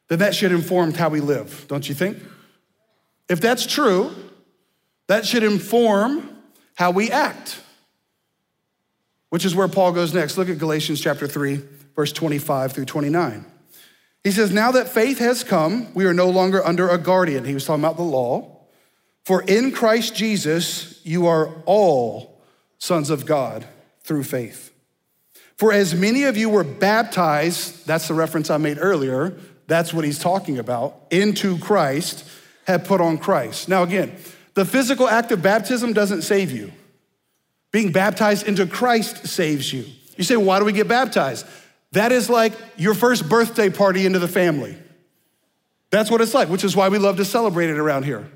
[0.07, 2.17] then that should inform how we live, don't you think?
[3.27, 4.13] If that's true,
[5.07, 6.29] that should inform
[6.75, 7.62] how we act
[9.33, 10.37] which is where Paul goes next.
[10.37, 11.59] Look at Galatians chapter 3,
[11.95, 13.43] verse 25 through 29.
[14.23, 17.43] He says, Now that faith has come, we are no longer under a guardian.
[17.43, 18.59] He was talking about the law.
[19.23, 22.43] For in Christ Jesus, you are all
[22.77, 23.65] sons of God
[24.03, 24.71] through faith.
[25.57, 30.05] For as many of you were baptized, that's the reference I made earlier, that's what
[30.05, 32.23] he's talking about, into Christ,
[32.67, 33.67] have put on Christ.
[33.67, 34.15] Now, again,
[34.53, 36.71] the physical act of baptism doesn't save you.
[37.73, 39.85] Being baptized into Christ saves you.
[40.15, 41.45] You say, why do we get baptized?
[41.91, 44.77] That is like your first birthday party into the family.
[45.89, 48.29] That's what it's like, which is why we love to celebrate it around here.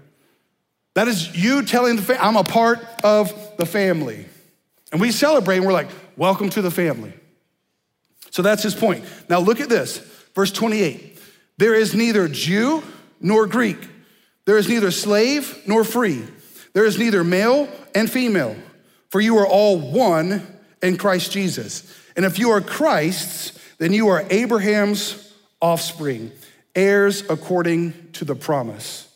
[0.95, 4.25] That is you telling the family, I'm a part of the family.
[4.91, 7.13] And we celebrate and we're like, welcome to the family.
[8.31, 9.05] So that's his point.
[9.29, 9.99] Now look at this,
[10.33, 11.19] verse 28.
[11.57, 12.83] There is neither Jew
[13.21, 13.77] nor Greek.
[14.45, 16.23] There is neither slave nor free.
[16.73, 18.55] There is neither male and female
[19.09, 20.45] for you are all one
[20.81, 21.93] in Christ Jesus.
[22.15, 26.31] And if you are Christ's, then you are Abraham's offspring,
[26.75, 29.07] heirs according to the promise.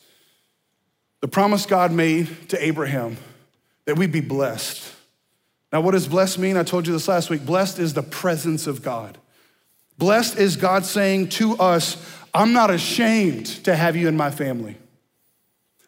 [1.22, 3.18] The promise God made to Abraham
[3.86, 4.92] that we'd be blessed.
[5.72, 6.58] Now, what does blessed mean?
[6.58, 7.46] I told you this last week.
[7.46, 9.18] Blessed is the presence of God.
[9.98, 11.98] Blessed is God saying to us,
[12.34, 14.78] I'm not ashamed to have you in my family.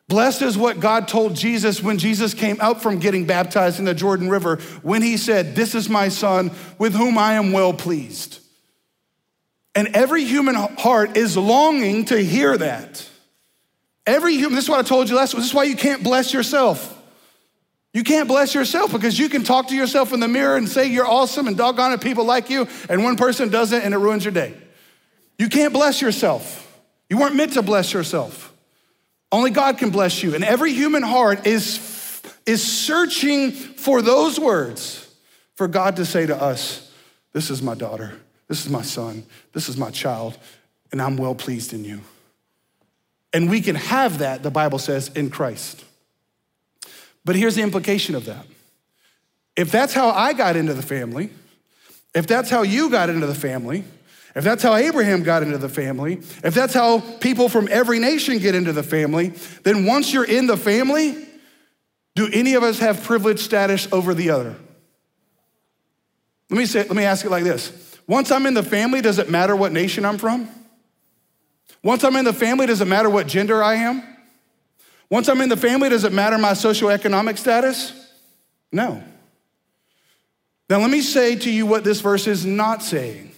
[0.09, 3.93] Blessed is what God told Jesus when Jesus came out from getting baptized in the
[3.93, 8.39] Jordan River, when he said, This is my son with whom I am well pleased.
[9.75, 13.09] And every human heart is longing to hear that.
[14.05, 16.03] Every human, this is what I told you last week, this is why you can't
[16.03, 16.89] bless yourself.
[17.93, 20.87] You can't bless yourself because you can talk to yourself in the mirror and say
[20.87, 24.25] you're awesome and doggone it, people like you, and one person doesn't and it ruins
[24.25, 24.55] your day.
[25.37, 26.59] You can't bless yourself.
[27.09, 28.52] You weren't meant to bless yourself.
[29.33, 30.35] Only God can bless you.
[30.35, 35.11] And every human heart is, is searching for those words
[35.55, 36.93] for God to say to us,
[37.31, 38.13] This is my daughter,
[38.47, 40.37] this is my son, this is my child,
[40.91, 42.01] and I'm well pleased in you.
[43.33, 45.83] And we can have that, the Bible says, in Christ.
[47.25, 48.45] But here's the implication of that.
[49.55, 51.31] If that's how I got into the family,
[52.13, 53.83] if that's how you got into the family,
[54.35, 58.39] if that's how Abraham got into the family, if that's how people from every nation
[58.39, 61.27] get into the family, then once you're in the family,
[62.15, 64.55] do any of us have privileged status over the other?
[66.49, 67.71] Let me say, let me ask it like this.
[68.07, 70.49] Once I'm in the family, does it matter what nation I'm from?
[71.83, 74.03] Once I'm in the family, does it matter what gender I am?
[75.09, 77.93] Once I'm in the family, does it matter my socioeconomic status?
[78.71, 79.03] No.
[80.69, 83.32] Now, let me say to you what this verse is not saying.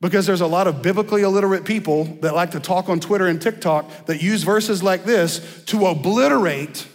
[0.00, 3.40] Because there's a lot of biblically illiterate people that like to talk on Twitter and
[3.40, 6.86] TikTok that use verses like this to obliterate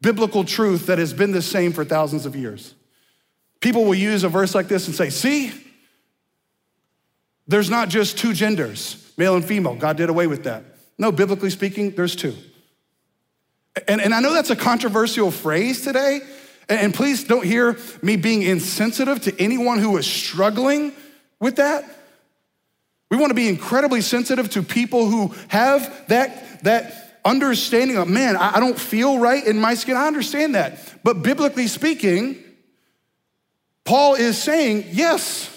[0.00, 2.74] biblical truth that has been the same for thousands of years.
[3.60, 5.52] People will use a verse like this and say, See,
[7.46, 9.74] there's not just two genders, male and female.
[9.74, 10.64] God did away with that.
[10.98, 12.34] No, biblically speaking, there's two.
[13.86, 16.20] And, and I know that's a controversial phrase today.
[16.68, 20.92] And please don't hear me being insensitive to anyone who is struggling
[21.40, 21.84] with that.
[23.10, 28.36] We want to be incredibly sensitive to people who have that, that understanding of, man,
[28.36, 29.96] I don't feel right in my skin.
[29.96, 30.78] I understand that.
[31.02, 32.42] But biblically speaking,
[33.84, 35.54] Paul is saying, yes,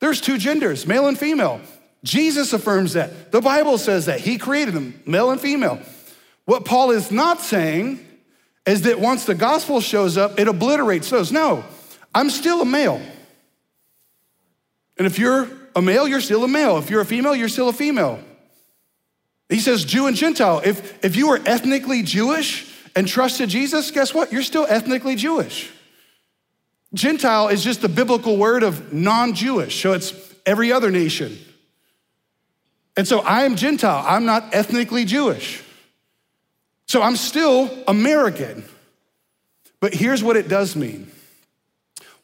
[0.00, 1.60] there's two genders, male and female.
[2.02, 3.30] Jesus affirms that.
[3.30, 4.20] The Bible says that.
[4.20, 5.80] He created them, male and female.
[6.46, 8.04] What Paul is not saying
[8.66, 11.30] is that once the gospel shows up, it obliterates those.
[11.30, 11.64] No,
[12.14, 13.00] I'm still a male.
[14.96, 16.78] And if you're a male, you're still a male.
[16.78, 18.20] If you're a female, you're still a female.
[19.48, 20.62] He says Jew and Gentile.
[20.64, 24.32] If, if you are ethnically Jewish and trusted Jesus, guess what?
[24.32, 25.70] You're still ethnically Jewish.
[26.94, 30.12] Gentile is just the biblical word of non Jewish, so it's
[30.44, 31.38] every other nation.
[32.96, 35.62] And so I am Gentile, I'm not ethnically Jewish.
[36.86, 38.64] So I'm still American.
[39.80, 41.10] But here's what it does mean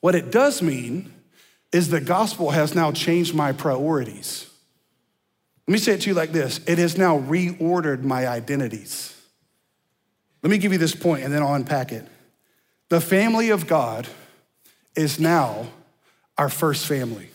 [0.00, 1.12] what it does mean
[1.76, 4.50] is the gospel has now changed my priorities.
[5.68, 9.12] Let me say it to you like this it has now reordered my identities.
[10.42, 12.06] Let me give you this point and then I'll unpack it.
[12.88, 14.06] The family of God
[14.94, 15.66] is now
[16.38, 17.30] our first family.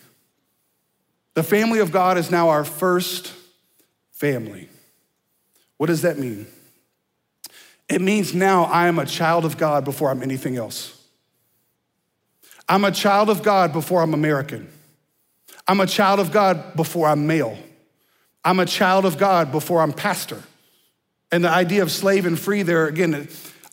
[1.34, 3.34] The family of God is now our first
[4.12, 4.70] family.
[5.78, 6.48] What does that mean?
[7.90, 11.01] It means now I am a child of God before I'm anything else.
[12.68, 14.70] I'm a child of God before I'm American.
[15.68, 17.58] I'm a child of God before I'm male.
[18.44, 20.42] I'm a child of God before I'm pastor.
[21.32, 23.28] And the idea of slave and free there, again,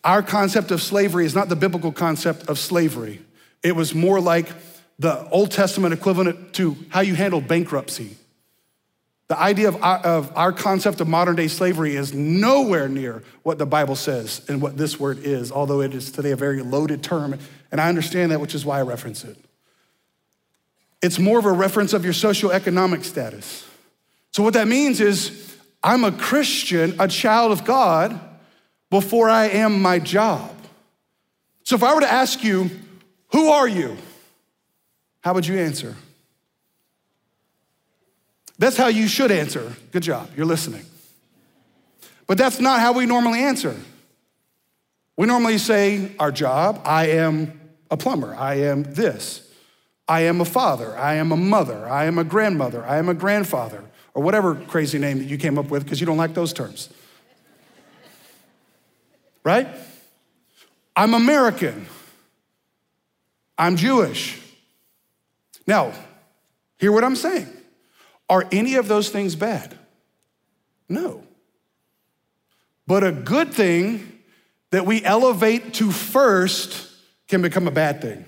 [0.05, 3.21] our concept of slavery is not the biblical concept of slavery.
[3.63, 4.49] It was more like
[4.99, 8.17] the Old Testament equivalent to how you handle bankruptcy.
[9.29, 13.59] The idea of our, of our concept of modern day slavery is nowhere near what
[13.59, 17.03] the Bible says and what this word is, although it is today a very loaded
[17.03, 17.39] term
[17.71, 19.37] and I understand that, which is why I reference it.
[21.03, 23.67] It's more of a reference of your socioeconomic status.
[24.33, 28.19] So, what that means is, I'm a Christian, a child of God,
[28.91, 30.55] before I am my job.
[31.63, 32.71] So, if I were to ask you,
[33.33, 33.97] who are you?
[35.21, 35.95] How would you answer?
[38.59, 39.73] That's how you should answer.
[39.93, 40.85] Good job, you're listening.
[42.27, 43.77] But that's not how we normally answer.
[45.17, 47.58] We normally say, Our job, I am
[47.91, 48.35] a plumber.
[48.35, 49.51] I am this.
[50.07, 50.97] I am a father.
[50.97, 51.87] I am a mother.
[51.89, 52.85] I am a grandmother.
[52.85, 56.07] I am a grandfather, or whatever crazy name that you came up with because you
[56.07, 56.89] don't like those terms.
[59.45, 59.69] Right?
[60.97, 61.87] I'm American.
[63.57, 64.41] I'm Jewish.
[65.67, 65.93] Now,
[66.79, 67.49] hear what I'm saying.
[68.29, 69.79] Are any of those things bad?
[70.89, 71.23] No.
[72.87, 74.21] But a good thing
[74.71, 76.88] that we elevate to first
[77.29, 78.25] can become a bad thing.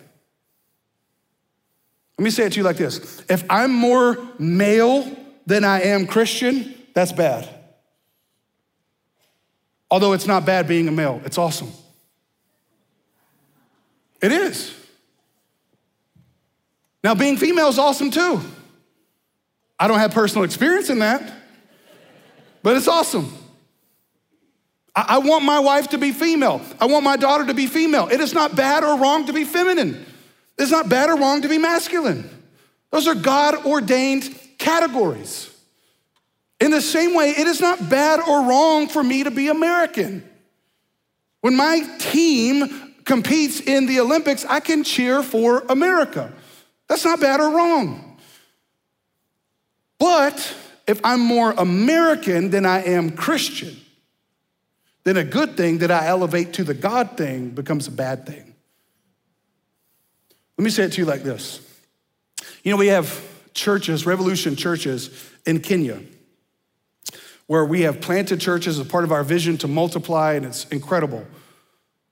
[2.19, 6.07] Let me say it to you like this if I'm more male than I am
[6.07, 7.49] Christian, that's bad.
[9.91, 11.73] Although it's not bad being a male, it's awesome.
[14.23, 14.75] It is.
[17.03, 18.41] Now, being female is awesome too.
[19.79, 21.33] I don't have personal experience in that,
[22.63, 23.33] but it's awesome.
[25.09, 26.61] I, want my wife to be female.
[26.81, 28.09] I want my daughter to be female.
[28.09, 30.05] It is not bad or wrong to be feminine.
[30.59, 32.29] It's not bad or wrong to be masculine.
[32.91, 35.49] Those are God ordained categories.
[36.61, 40.29] In the same way, it is not bad or wrong for me to be American.
[41.41, 46.33] When my team competes in the Olympics, I can cheer for America.
[46.89, 48.19] That's not bad or wrong.
[49.99, 50.55] But
[50.87, 53.80] if I'm more American than I am Christian,
[55.05, 58.55] then a good thing that I elevate to the God thing becomes a bad thing.
[60.59, 61.61] Let me say it to you like this.
[62.63, 65.11] You know, we have churches, revolution churches
[65.47, 66.01] in Kenya,
[67.47, 71.27] where we have planted churches as part of our vision to multiply, and it's incredible.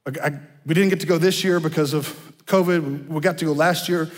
[0.07, 2.09] I, I, we didn't get to go this year because of
[2.47, 3.09] COVID.
[3.09, 4.11] We got to go last year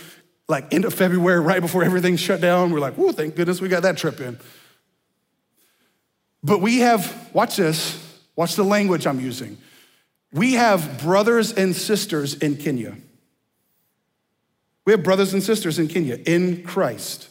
[0.50, 2.72] like end of February, right before everything shut down.
[2.72, 4.38] We're like, oh, thank goodness we got that trip in.
[6.42, 8.09] But we have, watch this,
[8.40, 9.58] watch the language I'm using.
[10.32, 12.96] We have brothers and sisters in Kenya.
[14.86, 17.28] We have brothers and sisters in Kenya in Christ.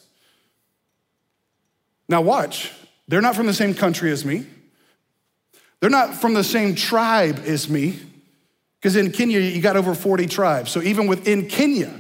[2.08, 2.72] Now, watch,
[3.08, 4.46] they're not from the same country as me.
[5.80, 8.00] They're not from the same tribe as me,
[8.80, 10.70] because in Kenya, you got over 40 tribes.
[10.70, 11.92] So even within Kenya,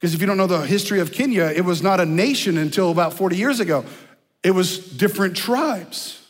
[0.00, 2.90] because if you don't know the history of Kenya, it was not a nation until
[2.90, 3.84] about 40 years ago.
[4.42, 6.27] It was different tribes.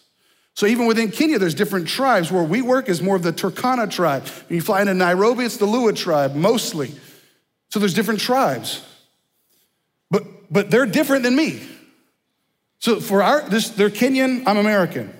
[0.59, 2.33] So even within Kenya, there's different tribes.
[2.33, 4.27] Where we work is more of the Turkana tribe.
[4.49, 6.91] When you fly into Nairobi, it's the Luo tribe mostly.
[7.69, 8.85] So there's different tribes.
[10.11, 11.63] But but they're different than me.
[12.81, 15.15] So for our this, they're Kenyan, I'm American.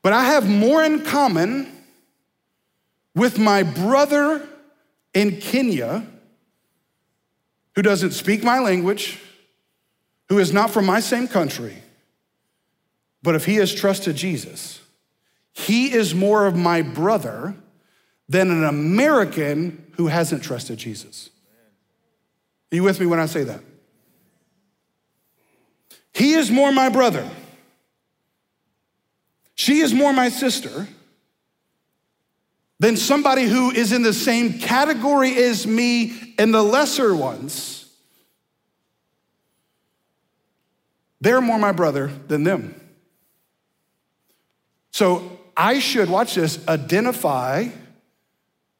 [0.00, 1.66] But I have more in common
[3.16, 4.46] with my brother
[5.12, 6.06] in Kenya
[7.74, 9.18] who doesn't speak my language,
[10.28, 11.74] who is not from my same country,
[13.22, 14.80] but if he has trusted Jesus,
[15.52, 17.54] he is more of my brother
[18.28, 21.30] than an American who hasn't trusted Jesus.
[22.72, 23.60] Are you with me when I say that?
[26.14, 27.28] He is more my brother.
[29.54, 30.88] She is more my sister
[32.80, 37.84] than somebody who is in the same category as me and the lesser ones,
[41.20, 42.79] they're more my brother than them.
[44.90, 47.68] So I should, watch this, identify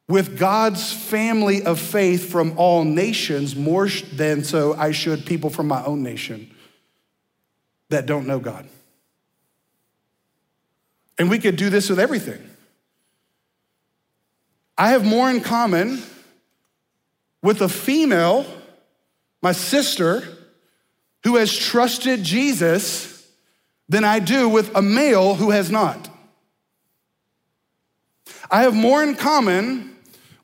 [0.09, 5.69] with God's family of faith from all nations more than so I should people from
[5.69, 6.51] my own nation
[7.91, 8.67] that don't know God.
[11.19, 12.41] And we could do this with everything.
[14.77, 16.03] I have more in common
[17.43, 18.47] with a female,
[19.43, 20.23] my sister,
[21.25, 23.20] who has trusted Jesus
[23.91, 26.09] than I do with a male who has not.
[28.49, 29.97] I have more in common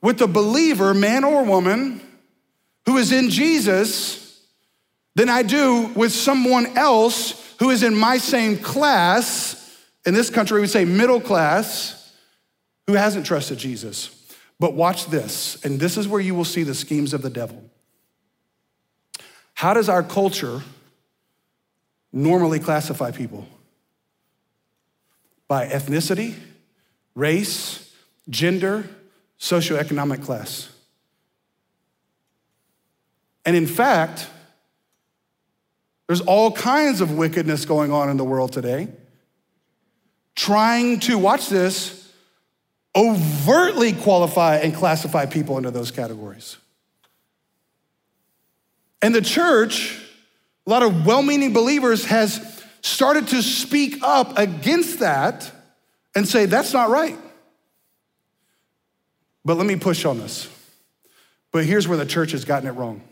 [0.03, 2.01] with a believer, man or woman,
[2.87, 4.43] who is in Jesus
[5.15, 9.81] than I do with someone else who is in my same class.
[10.05, 12.13] In this country, we say middle class,
[12.89, 14.11] who hasn't trusted Jesus.
[14.59, 17.63] But watch this, and this is where you will see the schemes of the devil.
[19.55, 20.63] How does our culture
[22.17, 23.47] normally classify people?
[25.49, 26.35] By ethnicity,
[27.15, 27.95] race,
[28.29, 28.89] gender,
[29.39, 30.71] socioeconomic class.
[33.45, 34.29] And in fact,
[36.07, 38.89] there's all kinds of wickedness going on in the world today,
[40.35, 42.11] trying to, watch this,
[42.97, 46.57] overtly qualify and classify people into those categories.
[49.03, 50.01] And the church,
[50.67, 55.51] a lot of well meaning believers, has started to speak up against that
[56.15, 57.19] and say, that's not right.
[59.45, 60.49] But let me push on this.
[61.53, 63.03] But here's where the church has gotten it wrong.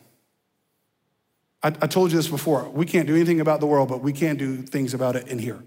[1.63, 2.69] I, I told you this before.
[2.69, 5.39] We can't do anything about the world, but we can do things about it in
[5.39, 5.63] here.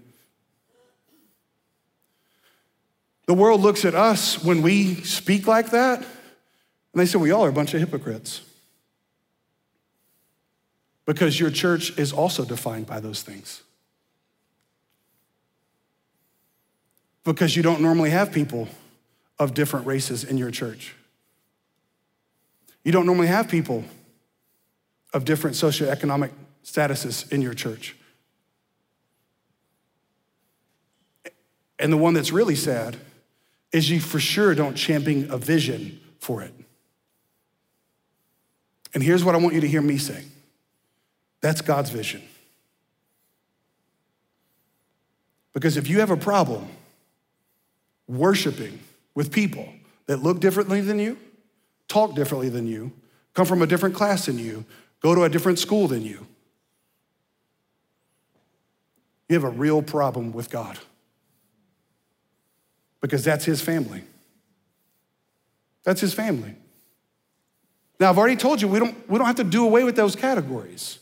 [3.26, 6.06] The world looks at us when we speak like that, and
[6.94, 8.42] they say, We all are a bunch of hypocrites.
[11.08, 13.62] Because your church is also defined by those things.
[17.24, 18.68] Because you don't normally have people
[19.38, 20.94] of different races in your church.
[22.84, 23.84] You don't normally have people
[25.14, 26.30] of different socioeconomic
[26.62, 27.96] statuses in your church.
[31.78, 32.98] And the one that's really sad
[33.72, 36.52] is you for sure don't champion a vision for it.
[38.92, 40.24] And here's what I want you to hear me say
[41.40, 42.22] that's God's vision.
[45.52, 46.68] Because if you have a problem
[48.06, 48.78] worshiping
[49.14, 49.68] with people
[50.06, 51.18] that look differently than you,
[51.88, 52.92] talk differently than you,
[53.34, 54.64] come from a different class than you,
[55.00, 56.26] go to a different school than you,
[59.28, 60.78] you have a real problem with God.
[63.00, 64.02] Because that's his family.
[65.84, 66.54] That's his family.
[68.00, 70.16] Now, I've already told you we don't, we don't have to do away with those
[70.16, 70.98] categories.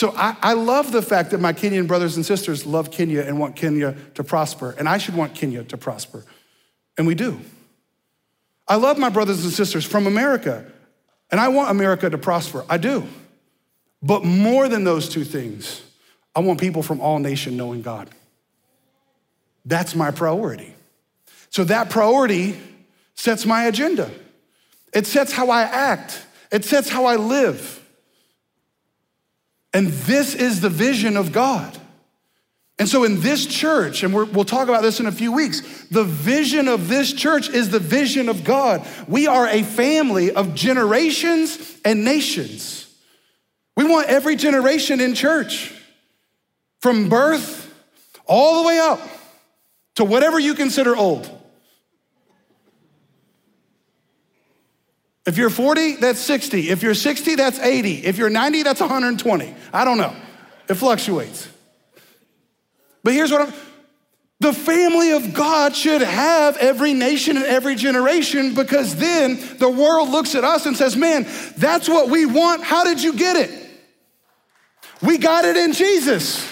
[0.00, 3.38] So I, I, love the fact that my Kenyan brothers and sisters love Kenya and
[3.38, 6.24] want Kenya to prosper, and I should want Kenya to prosper.
[6.96, 7.38] And we do.
[8.66, 10.64] I love my brothers and sisters from America,
[11.30, 12.64] and I want America to prosper.
[12.66, 13.06] I do.
[14.00, 15.82] But more than those two things,
[16.34, 18.08] I want people from all nations knowing God.
[19.66, 20.72] That's my priority.
[21.50, 22.58] So that priority
[23.16, 24.10] sets my agenda.
[24.94, 26.24] It sets how I act.
[26.50, 27.79] It sets how I live.
[29.72, 31.76] And this is the vision of God.
[32.78, 35.60] And so, in this church, and we will talk about this in a few weeks,
[35.90, 38.86] the vision of this church is the vision of God.
[39.06, 42.90] We are a family of generations and nations.
[43.76, 45.74] We want every generation in church,
[46.80, 47.72] from birth
[48.24, 49.00] all the way up
[49.96, 51.39] to whatever you consider old.
[55.30, 56.70] If you're 40, that's 60.
[56.70, 58.04] If you're 60, that's 80.
[58.04, 59.54] If you're 90, that's 120.
[59.72, 60.12] I don't know.
[60.68, 61.48] It fluctuates.
[63.04, 63.54] But here's what I'm
[64.40, 70.08] the family of God should have every nation and every generation because then the world
[70.08, 72.64] looks at us and says, Man, that's what we want.
[72.64, 73.70] How did you get it?
[75.00, 76.44] We got it in Jesus.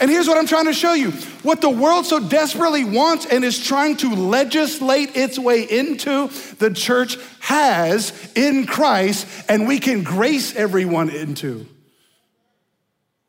[0.00, 1.12] And here's what I'm trying to show you
[1.42, 6.28] what the world so desperately wants and is trying to legislate its way into,
[6.58, 11.66] the church has in Christ, and we can grace everyone into.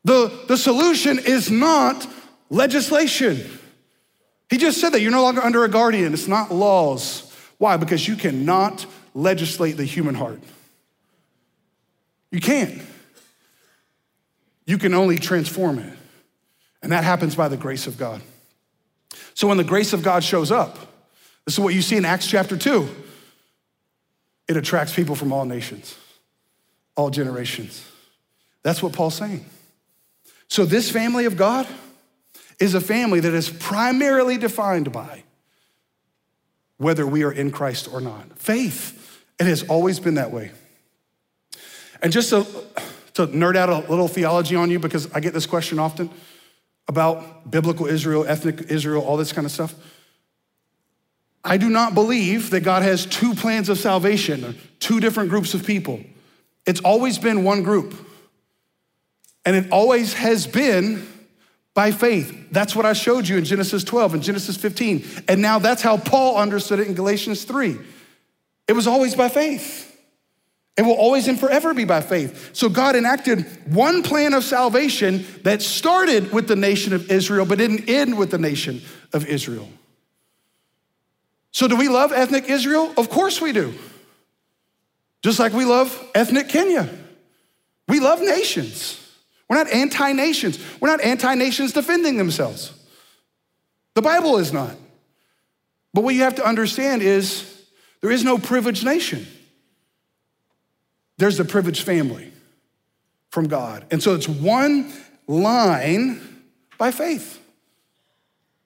[0.04, 2.06] The, the solution is not
[2.48, 3.58] legislation.
[4.48, 7.26] He just said that you're no longer under a guardian, it's not laws.
[7.58, 7.76] Why?
[7.76, 10.40] Because you cannot legislate the human heart.
[12.30, 12.80] You can't.
[14.66, 15.99] You can only transform it.
[16.82, 18.22] And that happens by the grace of God.
[19.34, 20.78] So when the grace of God shows up,
[21.44, 22.88] this is what you see in Acts chapter 2.
[24.48, 25.96] It attracts people from all nations,
[26.96, 27.84] all generations.
[28.62, 29.44] That's what Paul's saying.
[30.48, 31.66] So this family of God
[32.58, 35.22] is a family that is primarily defined by
[36.76, 38.38] whether we are in Christ or not.
[38.38, 40.50] Faith, it has always been that way.
[42.02, 42.46] And just to,
[43.14, 46.10] to nerd out a little theology on you, because I get this question often
[46.90, 49.72] about biblical Israel, ethnic Israel, all this kind of stuff.
[51.44, 55.64] I do not believe that God has two plans of salvation, two different groups of
[55.64, 56.00] people.
[56.66, 57.94] It's always been one group.
[59.46, 61.06] And it always has been
[61.74, 62.48] by faith.
[62.50, 65.06] That's what I showed you in Genesis 12 and Genesis 15.
[65.28, 67.78] And now that's how Paul understood it in Galatians 3.
[68.66, 69.89] It was always by faith.
[70.76, 72.54] It will always and forever be by faith.
[72.54, 77.58] So God enacted one plan of salvation that started with the nation of Israel, but
[77.58, 78.80] didn't end with the nation
[79.12, 79.68] of Israel.
[81.52, 82.94] So, do we love ethnic Israel?
[82.96, 83.74] Of course we do.
[85.22, 86.88] Just like we love ethnic Kenya.
[87.88, 88.96] We love nations.
[89.48, 90.60] We're not anti nations.
[90.80, 92.72] We're not anti nations defending themselves.
[93.94, 94.76] The Bible is not.
[95.92, 97.66] But what you have to understand is
[98.00, 99.26] there is no privileged nation
[101.20, 102.32] there's the privileged family
[103.28, 103.84] from God.
[103.90, 104.90] And so it's one
[105.26, 106.20] line
[106.78, 107.38] by faith.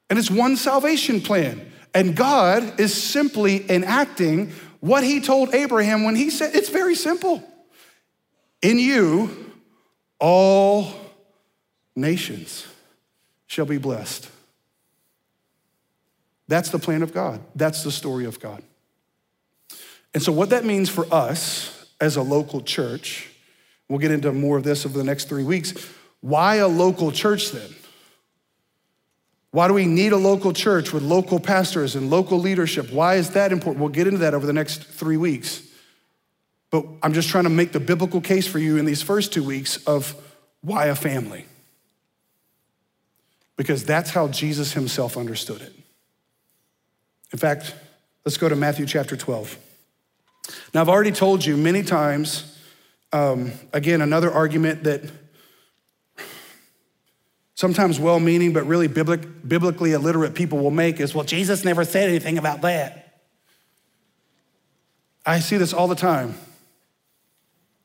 [0.09, 1.71] And it's one salvation plan.
[1.93, 7.43] And God is simply enacting what he told Abraham when he said, it's very simple.
[8.63, 9.53] In you,
[10.21, 10.93] all
[11.97, 12.67] nations
[13.47, 14.31] shall be blessed.
[16.47, 17.41] That's the plan of God.
[17.57, 18.63] That's the story of God.
[20.13, 23.29] And so, what that means for us as a local church,
[23.89, 25.73] we'll get into more of this over the next three weeks.
[26.21, 27.75] Why a local church then?
[29.51, 32.91] Why do we need a local church with local pastors and local leadership?
[32.91, 33.81] Why is that important?
[33.81, 35.63] We'll get into that over the next three weeks.
[36.71, 39.45] But I'm just trying to make the biblical case for you in these first two
[39.45, 40.15] weeks of
[40.61, 41.45] why a family.
[43.57, 45.73] Because that's how Jesus himself understood it.
[47.33, 47.75] In fact,
[48.25, 49.59] Let's go to Matthew chapter 12.
[50.73, 52.59] Now, I've already told you many times,
[53.13, 55.03] um, again, another argument that
[57.55, 61.85] sometimes well meaning but really biblic, biblically illiterate people will make is well, Jesus never
[61.85, 63.23] said anything about that.
[65.25, 66.35] I see this all the time.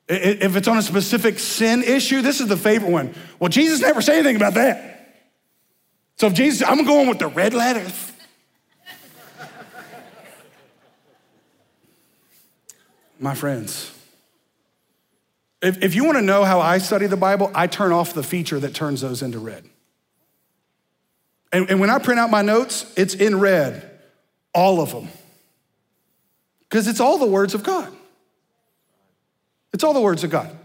[0.10, 3.14] If it's on a specific sin issue, this is the favorite one.
[3.40, 4.90] Well, Jesus never said anything about that.
[6.18, 8.09] So if Jesus, I'm going with the red letters.
[13.20, 13.92] My friends,
[15.62, 18.24] if, if you want to know how I study the Bible, I turn off the
[18.24, 19.66] feature that turns those into red.
[21.52, 24.00] And, and when I print out my notes, it's in red,
[24.54, 25.10] all of them.
[26.62, 27.92] Because it's all the words of God.
[29.74, 30.56] It's all the words of God.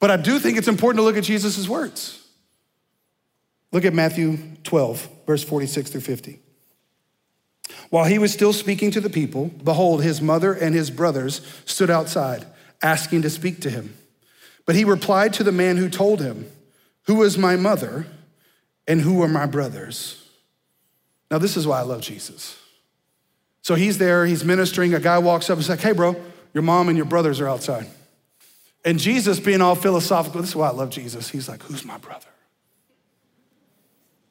[0.00, 2.24] But I do think it's important to look at Jesus' words.
[3.72, 6.40] Look at Matthew 12, verse 46 through 50.
[7.90, 11.90] While he was still speaking to the people, behold, his mother and his brothers stood
[11.90, 12.44] outside,
[12.82, 13.96] asking to speak to him.
[14.66, 16.50] But he replied to the man who told him,
[17.06, 18.06] Who is my mother
[18.86, 20.22] and who are my brothers?
[21.30, 22.58] Now, this is why I love Jesus.
[23.62, 24.94] So he's there, he's ministering.
[24.94, 26.16] A guy walks up and says, Hey, bro,
[26.52, 27.86] your mom and your brothers are outside.
[28.84, 31.30] And Jesus, being all philosophical, this is why I love Jesus.
[31.30, 32.28] He's like, Who's my brother?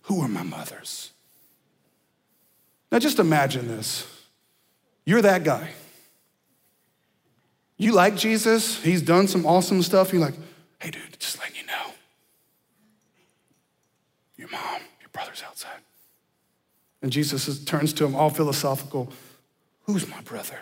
[0.04, 1.12] Who are my mothers?
[2.92, 4.08] Now just imagine this.
[5.06, 5.70] You're that guy.
[7.78, 10.12] You like Jesus, he's done some awesome stuff.
[10.12, 10.34] You're like,
[10.80, 11.92] hey, dude, just letting you know.
[14.36, 15.80] Your mom, your brother's outside.
[17.02, 19.12] And Jesus turns to him, all philosophical.
[19.84, 20.60] Who's my brother?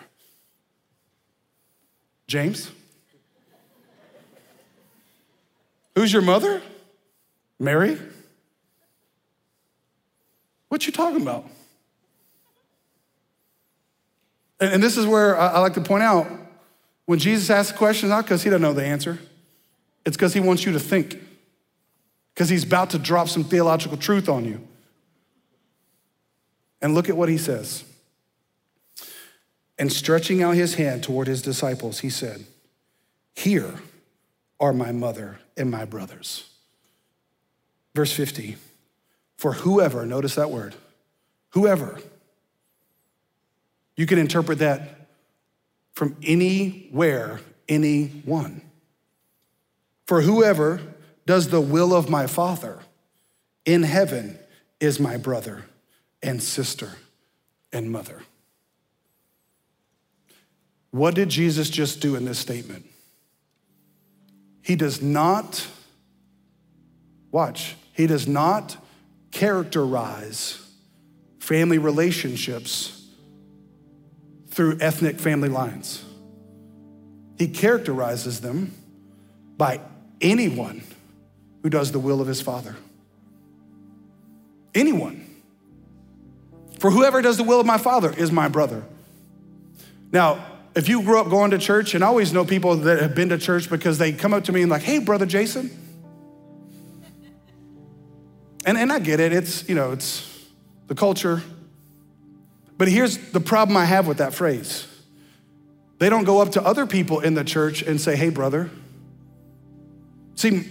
[2.28, 2.70] James?
[5.96, 6.62] Who's your mother?
[7.58, 7.98] Mary?
[10.68, 11.46] What you talking about?
[14.60, 16.28] And, this is where I like to point out
[17.06, 19.20] when Jesus asks a question, not because he doesn't know the answer,
[20.06, 21.18] it's because he wants you to think,
[22.34, 24.66] because he's about to drop some theological truth on you.
[26.82, 27.84] And look at what he says.
[29.78, 32.46] And stretching out his hand toward his disciples, he said,
[33.34, 33.76] Here
[34.60, 36.50] are my mother and my brothers.
[37.94, 38.58] Verse 50
[39.38, 40.76] For whoever, notice that word,
[41.50, 42.00] whoever,
[43.96, 45.08] you can interpret that
[45.94, 47.40] from anywhere,
[47.70, 48.62] anyone.
[50.06, 50.82] For whoever
[51.26, 52.80] does the will of my Father
[53.66, 54.38] in heaven
[54.80, 55.66] is my brother
[56.22, 56.92] and sister
[57.72, 58.22] and mother.
[60.92, 62.86] What did Jesus just do in this statement?
[64.62, 65.68] He does not,
[67.32, 68.78] watch, he does not
[69.32, 70.62] characterize
[71.40, 73.05] family relationships
[74.56, 76.02] through ethnic family lines.
[77.38, 78.74] He characterizes them
[79.58, 79.82] by
[80.22, 80.82] anyone
[81.62, 82.78] who does the will of his Father.
[84.74, 85.28] Anyone.
[86.80, 88.86] For whoever does the will of my Father is my brother.
[90.14, 93.14] Now, if you grew up going to church, and I always know people that have
[93.14, 95.70] been to church because they come up to me and like, hey, brother Jason.
[98.66, 100.48] And, and I get it, it's, you know, it's
[100.88, 101.44] the culture.
[102.78, 104.88] But here's the problem I have with that phrase.
[105.98, 108.70] They don't go up to other people in the church and say, hey, brother.
[110.36, 110.68] See,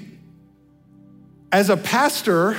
[1.50, 2.56] as a pastor,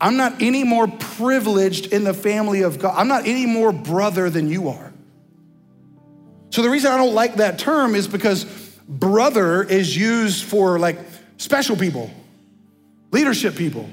[0.00, 2.94] I'm not any more privileged in the family of God.
[2.96, 4.92] I'm not any more brother than you are.
[6.50, 8.44] So the reason I don't like that term is because
[8.88, 10.98] brother is used for like
[11.38, 12.10] special people,
[13.10, 13.88] leadership people.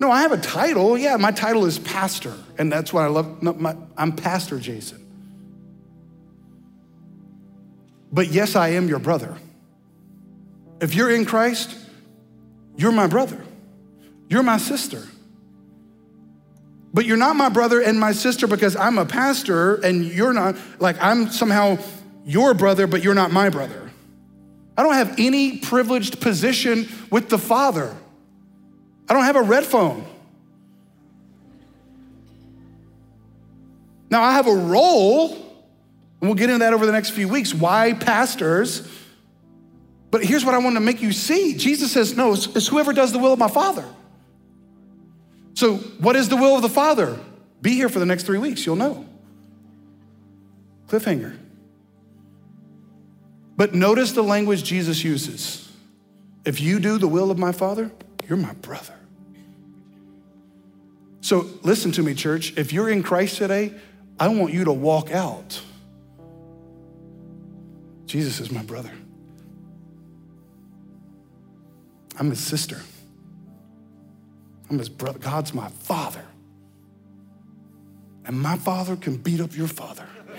[0.00, 0.96] No, I have a title.
[0.96, 3.42] Yeah, my title is pastor, and that's what I love.
[3.42, 5.04] No, my, I'm Pastor Jason.
[8.12, 9.36] But yes, I am your brother.
[10.80, 11.76] If you're in Christ,
[12.76, 13.44] you're my brother.
[14.28, 15.02] You're my sister.
[16.94, 20.56] But you're not my brother and my sister because I'm a pastor and you're not,
[20.78, 21.78] like, I'm somehow
[22.24, 23.90] your brother, but you're not my brother.
[24.76, 27.94] I don't have any privileged position with the Father.
[29.08, 30.04] I don't have a red phone.
[34.10, 35.40] Now, I have a role, and
[36.20, 37.52] we'll get into that over the next few weeks.
[37.54, 38.88] Why pastors?
[40.10, 42.92] But here's what I want to make you see Jesus says, No, it's, it's whoever
[42.92, 43.84] does the will of my Father.
[45.54, 47.18] So, what is the will of the Father?
[47.60, 49.06] Be here for the next three weeks, you'll know.
[50.88, 51.36] Cliffhanger.
[53.56, 55.70] But notice the language Jesus uses.
[56.44, 57.90] If you do the will of my Father,
[58.28, 58.97] you're my brother.
[61.20, 62.56] So listen to me, church.
[62.56, 63.74] If you're in Christ today,
[64.20, 65.60] I want you to walk out.
[68.06, 68.90] Jesus is my brother.
[72.18, 72.80] I'm his sister.
[74.70, 75.18] I'm his brother.
[75.18, 76.24] God's my father.
[78.24, 80.06] And my father can beat up your father.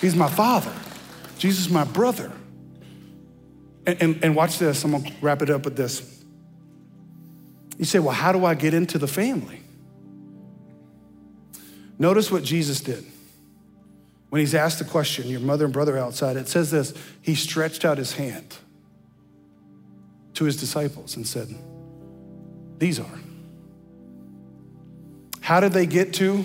[0.00, 0.72] He's my father.
[1.38, 2.32] Jesus is my brother.
[3.86, 4.84] And, and, and watch this.
[4.84, 6.17] I'm going to wrap it up with this.
[7.78, 9.62] You say, well, how do I get into the family?
[11.98, 13.04] Notice what Jesus did.
[14.30, 17.84] When he's asked the question, your mother and brother outside, it says this He stretched
[17.84, 18.56] out his hand
[20.34, 21.48] to his disciples and said,
[22.78, 23.18] These are.
[25.40, 26.44] How did they get to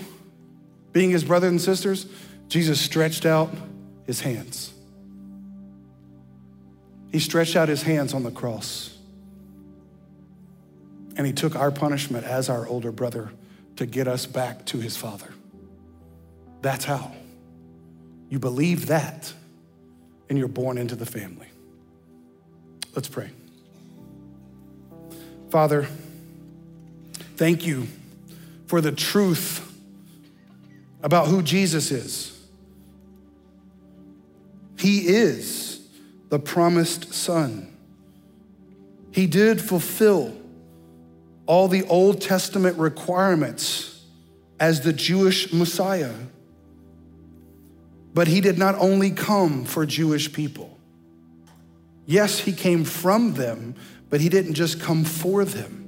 [0.92, 2.06] being his brothers and sisters?
[2.48, 3.54] Jesus stretched out
[4.06, 4.72] his hands.
[7.12, 8.93] He stretched out his hands on the cross.
[11.16, 13.30] And he took our punishment as our older brother
[13.76, 15.32] to get us back to his father.
[16.60, 17.12] That's how.
[18.30, 19.32] You believe that,
[20.28, 21.48] and you're born into the family.
[22.94, 23.30] Let's pray.
[25.50, 25.86] Father,
[27.36, 27.86] thank you
[28.66, 29.60] for the truth
[31.02, 32.30] about who Jesus is.
[34.78, 35.86] He is
[36.30, 37.72] the promised Son.
[39.12, 40.36] He did fulfill
[41.46, 44.02] all the Old Testament requirements
[44.58, 46.14] as the Jewish Messiah.
[48.14, 50.78] But he did not only come for Jewish people.
[52.06, 53.74] Yes, he came from them,
[54.10, 55.80] but he didn't just come for them.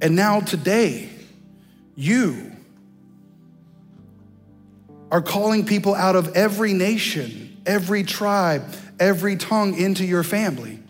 [0.00, 1.08] And now, today,
[1.94, 2.52] you
[5.10, 10.80] are calling people out of every nation, every tribe, every tongue into your family.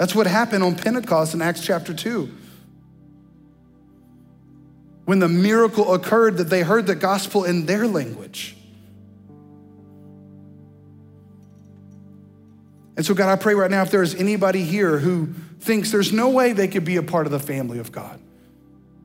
[0.00, 2.34] That's what happened on Pentecost in Acts chapter 2
[5.04, 8.56] when the miracle occurred that they heard the gospel in their language.
[12.96, 16.30] And so, God, I pray right now if there's anybody here who thinks there's no
[16.30, 18.18] way they could be a part of the family of God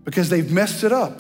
[0.06, 1.20] because they've messed it up,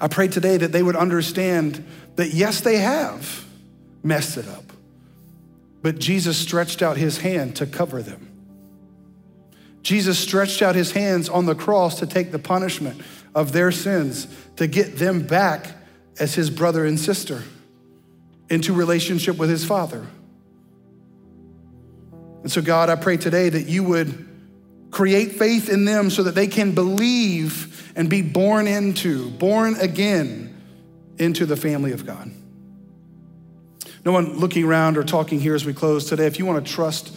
[0.00, 3.44] I pray today that they would understand that yes, they have
[4.02, 4.67] messed it up,
[5.82, 8.28] but Jesus stretched out his hand to cover them.
[9.82, 13.00] Jesus stretched out his hands on the cross to take the punishment
[13.34, 14.26] of their sins
[14.56, 15.68] to get them back
[16.18, 17.42] as his brother and sister
[18.50, 20.06] into relationship with his father.
[22.42, 24.26] And so, God, I pray today that you would
[24.90, 30.54] create faith in them so that they can believe and be born into, born again
[31.18, 32.30] into the family of God.
[34.08, 36.72] No one looking around or talking here as we close today, if you want to
[36.72, 37.14] trust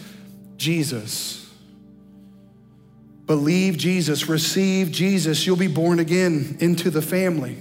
[0.58, 1.50] Jesus,
[3.26, 7.56] believe Jesus, receive Jesus, you'll be born again into the family.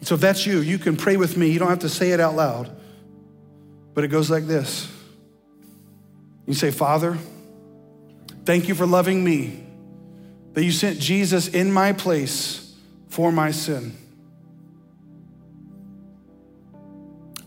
[0.00, 1.50] So if that's you, you can pray with me.
[1.52, 2.76] You don't have to say it out loud,
[3.94, 4.90] but it goes like this.
[6.48, 7.16] You say, Father,
[8.44, 9.64] thank you for loving me,
[10.54, 12.74] that you sent Jesus in my place
[13.08, 13.96] for my sin.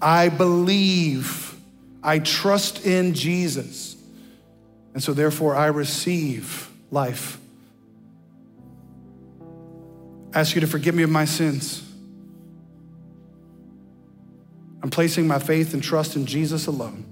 [0.02, 1.56] I believe,
[2.04, 3.96] I trust in Jesus.
[4.94, 7.40] And so, therefore, I receive life.
[10.34, 11.82] I ask you to forgive me of my sins.
[14.82, 17.06] I'm placing my faith and trust in Jesus alone.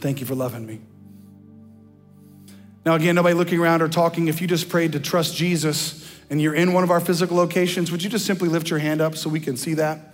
[0.00, 0.80] Thank you for loving me.
[2.84, 4.28] Now, again, nobody looking around or talking.
[4.28, 7.92] If you just prayed to trust Jesus and you're in one of our physical locations,
[7.92, 10.11] would you just simply lift your hand up so we can see that?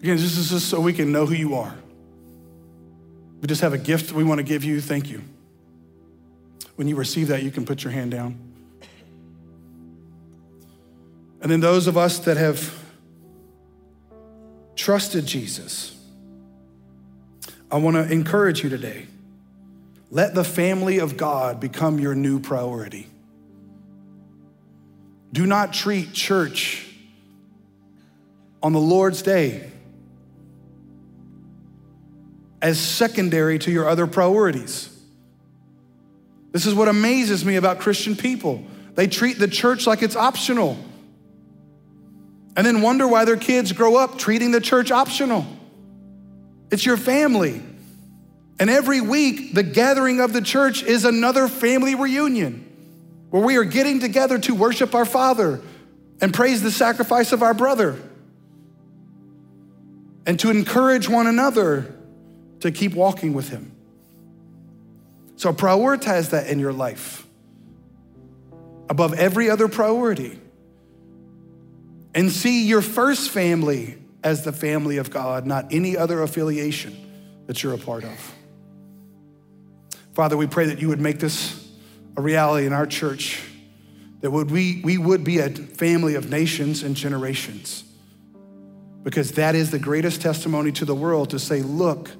[0.00, 1.74] Again, this is just so we can know who you are.
[3.42, 4.80] We just have a gift we want to give you.
[4.80, 5.22] Thank you.
[6.76, 8.38] When you receive that, you can put your hand down.
[11.42, 12.78] And then those of us that have
[14.74, 15.94] trusted Jesus,
[17.70, 19.06] I want to encourage you today.
[20.10, 23.06] Let the family of God become your new priority.
[25.32, 26.86] Do not treat church
[28.62, 29.70] on the Lord's day
[32.62, 34.88] as secondary to your other priorities.
[36.52, 38.64] This is what amazes me about Christian people.
[38.94, 40.78] They treat the church like it's optional
[42.56, 45.46] and then wonder why their kids grow up treating the church optional.
[46.70, 47.62] It's your family.
[48.58, 52.66] And every week, the gathering of the church is another family reunion
[53.30, 55.60] where we are getting together to worship our Father
[56.20, 57.96] and praise the sacrifice of our brother.
[60.26, 61.96] and to encourage one another
[62.60, 63.72] to keep walking with Him.
[65.36, 67.26] So prioritize that in your life
[68.90, 70.38] above every other priority.
[72.14, 76.96] And see your first family as the family of God, not any other affiliation
[77.46, 78.34] that you're a part of.
[80.12, 81.68] Father, we pray that you would make this
[82.16, 83.40] a reality in our church,
[84.20, 87.84] that would we, we would be a family of nations and generations.
[89.02, 92.10] Because that is the greatest testimony to the world to say, look,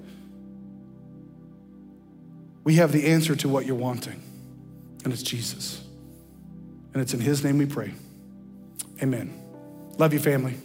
[2.64, 4.22] we have the answer to what you're wanting,
[5.04, 5.82] and it's Jesus.
[6.92, 7.92] And it's in his name we pray.
[9.02, 9.32] Amen.
[9.98, 10.56] Love you, family.